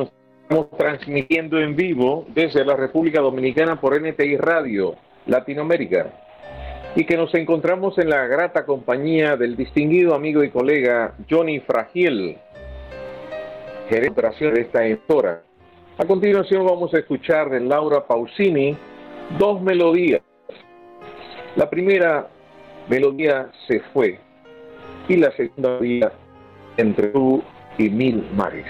[0.50, 4.96] Estamos transmitiendo en vivo desde la República Dominicana por NTI Radio
[5.26, 6.14] Latinoamérica
[6.96, 12.38] y que nos encontramos en la grata compañía del distinguido amigo y colega Johnny Fragiel,
[13.90, 15.44] gerente de operaciones de esta emisora.
[15.98, 18.78] A continuación vamos a escuchar de Laura Pausini
[19.38, 20.22] dos melodías.
[21.58, 22.30] La primera
[22.88, 24.18] melodía se fue
[25.10, 26.14] y la segunda melodía
[26.78, 27.44] entre tú
[27.78, 28.66] y mil mares.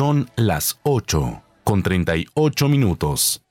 [0.00, 3.42] Son las 8 con 38 minutos.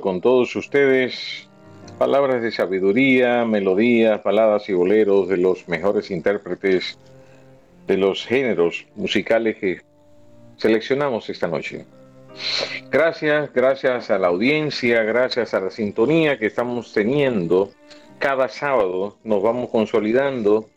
[0.00, 1.48] con todos ustedes
[1.98, 6.96] palabras de sabiduría, melodías, baladas y boleros de los mejores intérpretes
[7.88, 9.80] de los géneros musicales que
[10.56, 11.84] seleccionamos esta noche.
[12.92, 17.72] Gracias, gracias a la audiencia, gracias a la sintonía que estamos teniendo.
[18.20, 20.68] Cada sábado nos vamos consolidando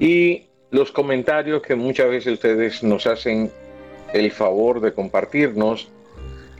[0.00, 3.52] y los comentarios que muchas veces ustedes nos hacen
[4.12, 5.92] el favor de compartirnos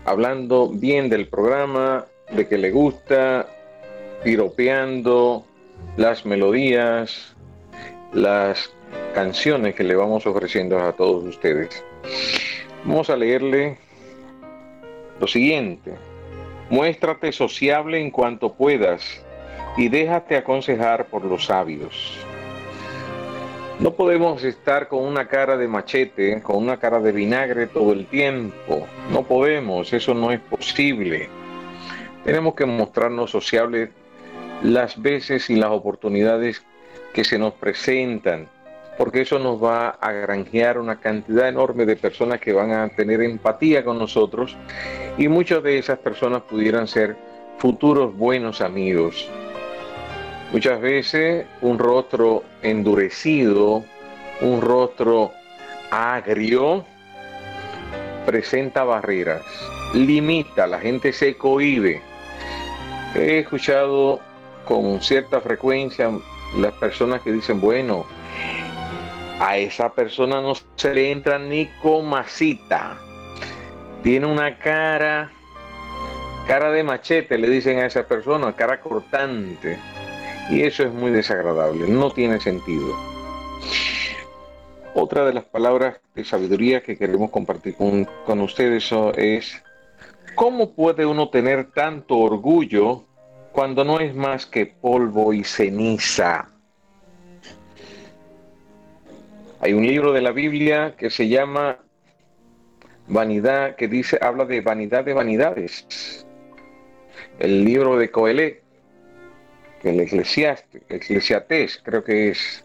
[0.08, 3.46] hablando bien del programa, de que le gusta,
[4.24, 5.44] piropeando
[5.96, 7.36] las melodías,
[8.12, 8.72] las
[9.14, 11.84] canciones que le vamos ofreciendo a todos ustedes.
[12.84, 13.76] Vamos a leerle
[15.20, 15.92] lo siguiente.
[16.70, 19.22] Muéstrate sociable en cuanto puedas
[19.76, 22.27] y déjate aconsejar por los sabios.
[23.80, 28.06] No podemos estar con una cara de machete, con una cara de vinagre todo el
[28.06, 28.88] tiempo.
[29.12, 31.28] No podemos, eso no es posible.
[32.24, 33.90] Tenemos que mostrarnos sociables
[34.64, 36.64] las veces y las oportunidades
[37.12, 38.48] que se nos presentan,
[38.98, 43.22] porque eso nos va a granjear una cantidad enorme de personas que van a tener
[43.22, 44.56] empatía con nosotros
[45.16, 47.16] y muchas de esas personas pudieran ser
[47.58, 49.30] futuros buenos amigos.
[50.52, 53.84] Muchas veces un rostro endurecido,
[54.40, 55.32] un rostro
[55.90, 56.86] agrio,
[58.24, 59.42] presenta barreras,
[59.92, 62.00] limita, la gente se cohibe.
[63.14, 64.20] He escuchado
[64.64, 66.10] con cierta frecuencia
[66.56, 68.06] las personas que dicen, bueno,
[69.40, 72.96] a esa persona no se le entra ni con masita.
[74.02, 75.30] Tiene una cara,
[76.46, 79.78] cara de machete, le dicen a esa persona, cara cortante.
[80.50, 82.96] Y eso es muy desagradable, no tiene sentido.
[84.94, 89.62] Otra de las palabras de sabiduría que queremos compartir con, con ustedes es,
[90.34, 93.04] ¿cómo puede uno tener tanto orgullo
[93.52, 96.48] cuando no es más que polvo y ceniza?
[99.60, 101.78] Hay un libro de la Biblia que se llama
[103.08, 106.24] Vanidad, que dice, habla de vanidad de vanidades.
[107.38, 108.62] El libro de Coelé,
[109.80, 112.64] que el eclesiaste, creo que es.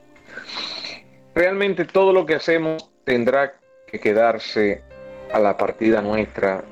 [1.35, 3.53] Realmente todo lo que hacemos tendrá
[3.87, 4.81] que quedarse
[5.31, 6.63] a la partida nuestra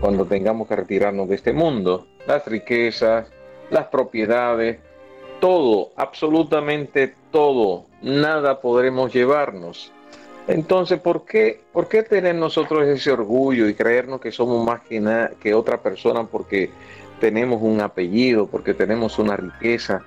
[0.00, 2.06] cuando tengamos que retirarnos de este mundo.
[2.26, 3.28] Las riquezas,
[3.70, 4.78] las propiedades,
[5.40, 9.92] todo, absolutamente todo, nada podremos llevarnos.
[10.48, 15.02] Entonces, ¿por qué, ¿por qué tener nosotros ese orgullo y creernos que somos más que,
[15.40, 16.70] que otra persona porque
[17.20, 20.02] tenemos un apellido, porque tenemos una riqueza?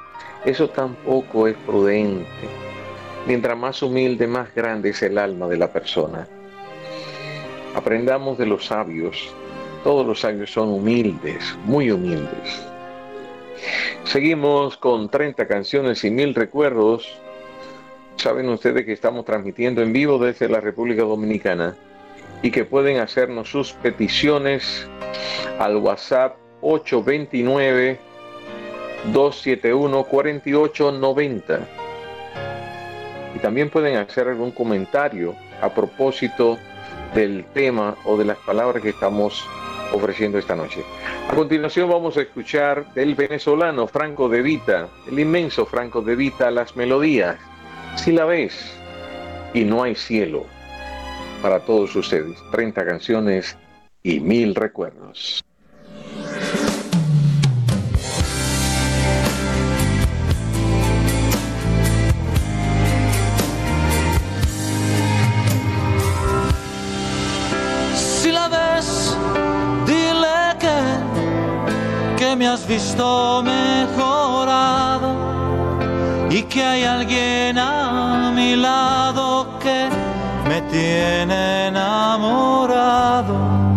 [0.45, 2.25] Eso tampoco es prudente.
[3.27, 6.27] Mientras más humilde, más grande es el alma de la persona.
[7.75, 9.33] Aprendamos de los sabios.
[9.83, 12.63] Todos los sabios son humildes, muy humildes.
[14.05, 17.07] Seguimos con 30 canciones y mil recuerdos.
[18.15, 21.75] Saben ustedes que estamos transmitiendo en vivo desde la República Dominicana
[22.41, 24.87] y que pueden hacernos sus peticiones
[25.59, 27.99] al WhatsApp 829
[29.13, 31.59] 271 4890.
[33.35, 36.57] Y también pueden hacer algún comentario a propósito
[37.13, 39.45] del tema o de las palabras que estamos
[39.93, 40.83] ofreciendo esta noche.
[41.29, 46.51] A continuación vamos a escuchar del venezolano Franco De Vita, el inmenso Franco De Vita,
[46.51, 47.37] las melodías.
[47.95, 48.73] Si la ves
[49.53, 50.45] y no hay cielo
[51.41, 53.57] para todos ustedes, 30 canciones
[54.03, 55.43] y mil recuerdos.
[67.95, 69.15] Si la ves,
[69.85, 75.15] dile que, que me has visto mejorado
[76.29, 79.89] y que hay alguien a mi lado que
[80.47, 83.68] me tiene enamorado.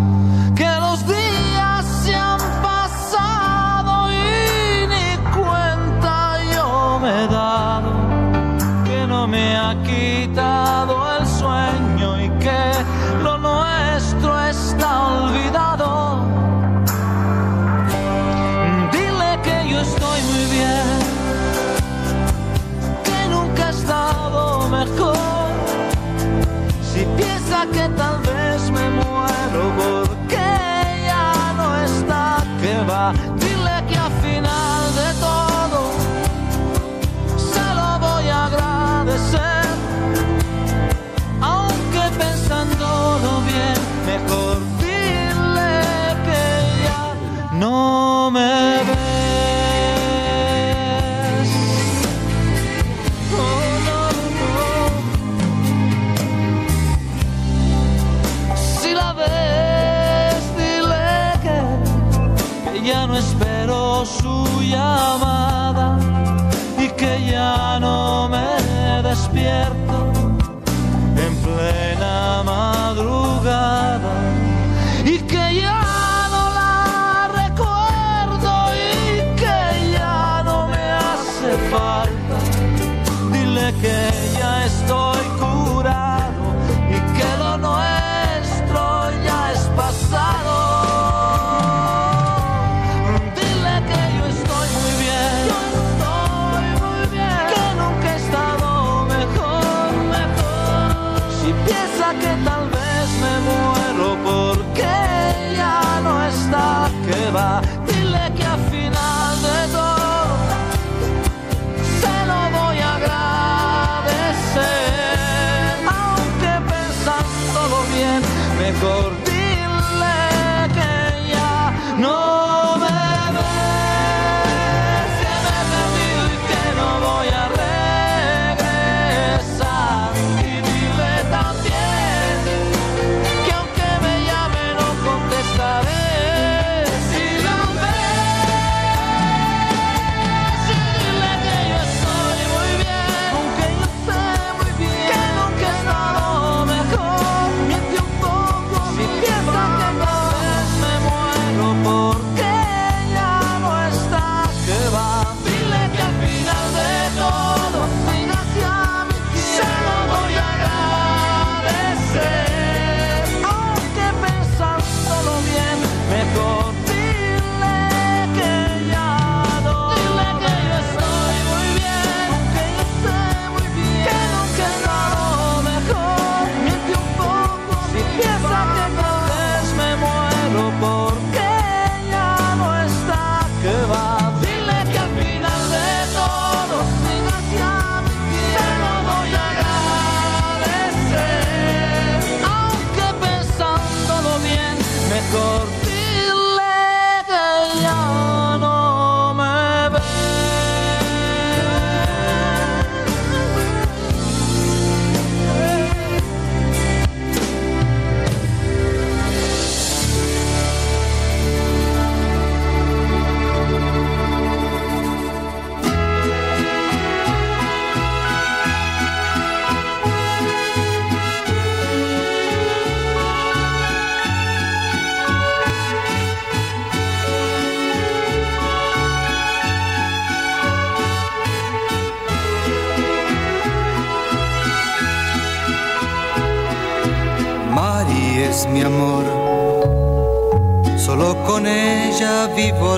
[27.67, 30.49] Que tal vez me muero porque
[31.07, 33.13] ya no está, que va.
[33.37, 35.81] Dile que al final de todo
[37.37, 39.52] se lo voy a agradecer.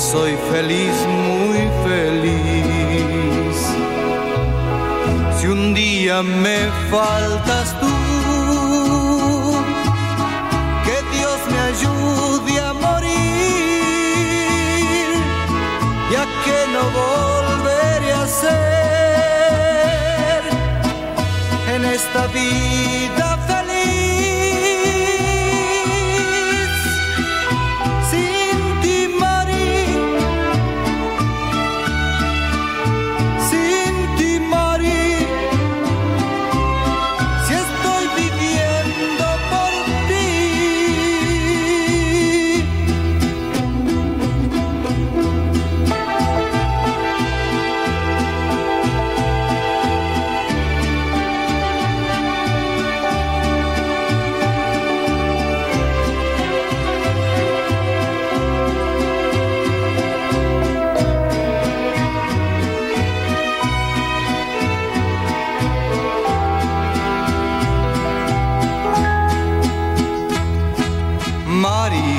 [0.00, 3.56] Soy feliz, muy feliz.
[5.38, 6.58] Si un día me
[6.90, 7.86] faltas tú,
[10.86, 13.10] que Dios me ayude a morir,
[16.10, 18.50] ya que no volveré a ser
[21.74, 23.39] en esta vida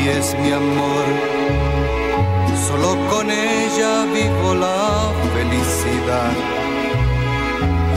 [0.08, 1.06] Es mi amor,
[2.68, 6.34] solo con ella vivo la felicidad.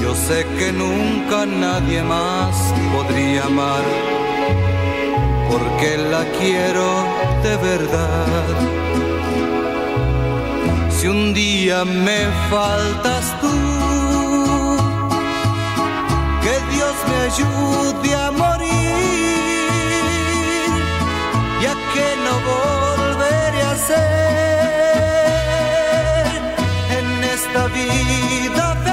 [0.02, 2.54] Yo sé que nunca nadie más
[2.94, 3.82] podría amar,
[5.50, 7.04] porque la quiero
[7.42, 8.54] de verdad.
[10.90, 14.76] Si un día me faltas tú,
[16.42, 18.43] que Dios me ayude a morir
[22.44, 24.04] volveré a ser
[26.98, 28.83] en esta vida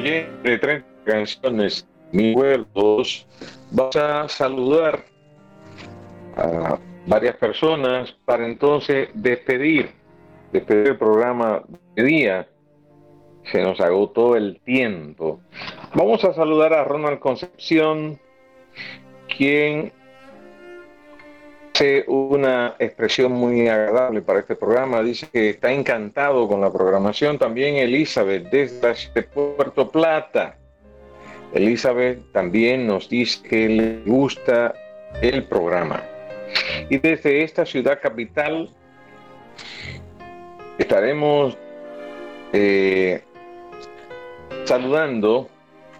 [0.00, 3.26] De 30 canciones, mis recuerdos,
[3.72, 5.04] vas a saludar
[6.36, 9.90] a varias personas para entonces despedir,
[10.52, 11.64] despedir el programa
[11.96, 12.48] de día.
[13.50, 15.40] Se nos agotó el tiempo.
[15.94, 18.20] Vamos a saludar a Ronald Concepción,
[19.36, 19.92] quien
[21.78, 25.00] hace una expresión muy agradable para este programa.
[25.00, 27.38] Dice que está encantado con la programación.
[27.38, 30.56] También Elizabeth desde Puerto Plata.
[31.54, 34.74] Elizabeth también nos dice que le gusta
[35.22, 36.02] el programa.
[36.90, 38.74] Y desde esta ciudad capital
[40.78, 41.56] estaremos
[42.52, 43.22] eh,
[44.64, 45.48] saludando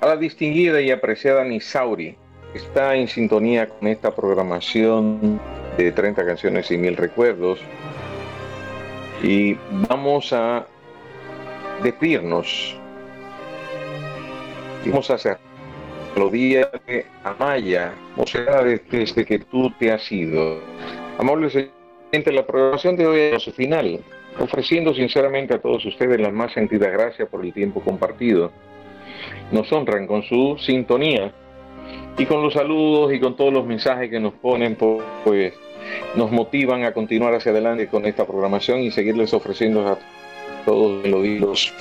[0.01, 2.17] a la distinguida y apreciada Nisauri,
[2.55, 5.41] está en sintonía con esta programación
[5.77, 7.61] de 30 canciones y mil recuerdos.
[9.23, 9.57] Y
[9.89, 10.67] vamos a
[11.83, 12.77] despedirnos.
[14.87, 15.39] Vamos a hacer
[16.17, 20.61] los días de Amaya, o sea, desde que tú te has ido.
[21.19, 24.01] Amables oyentes, la programación de hoy es su final,
[24.39, 28.51] ofreciendo sinceramente a todos ustedes las más sentidas gracias por el tiempo compartido.
[29.53, 31.33] Nos honran con su sintonía
[32.19, 35.55] y con los saludos y con todos los mensajes que nos ponen, pues
[36.17, 39.99] nos motivan a continuar hacia adelante con esta programación y seguirles ofreciendo a
[40.65, 41.73] todos los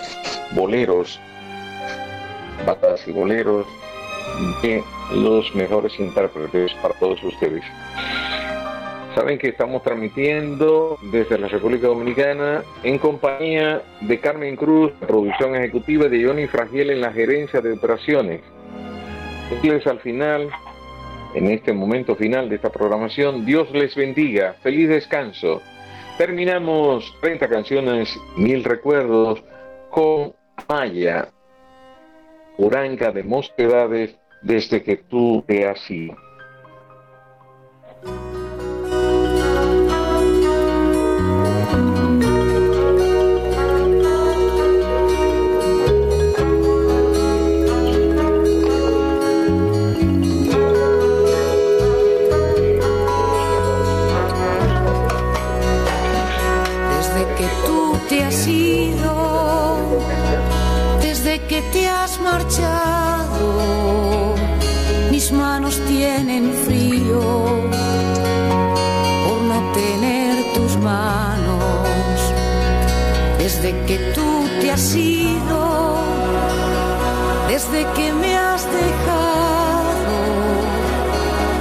[0.52, 1.20] boleros,
[2.66, 3.66] batas y boleros
[4.62, 4.84] de
[5.16, 7.64] los mejores intérpretes para todos ustedes.
[9.16, 16.08] Saben que estamos transmitiendo desde la República Dominicana en compañía de Carmen Cruz, producción ejecutiva
[16.08, 18.42] de Johnny Fragiel en la gerencia de operaciones.
[19.50, 20.50] Decirles al final,
[21.34, 25.62] en este momento final de esta programación, Dios les bendiga, feliz descanso.
[26.18, 29.42] Terminamos 30 canciones, mil recuerdos
[29.90, 30.34] con
[30.68, 31.30] Maya,
[32.58, 36.27] Uranga de Mosquedades, desde que tú te has ido.
[62.48, 64.36] marchado,
[65.12, 67.20] mis manos tienen frío
[69.26, 71.58] por no tener tus manos.
[73.38, 75.98] Desde que tú te has ido,
[77.50, 80.16] desde que me has dejado,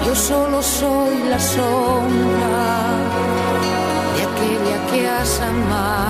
[0.07, 2.59] yo solo soy la sombra
[4.15, 6.06] de aquella que has amado.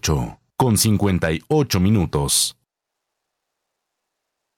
[0.00, 2.59] 8 con 58 minutos.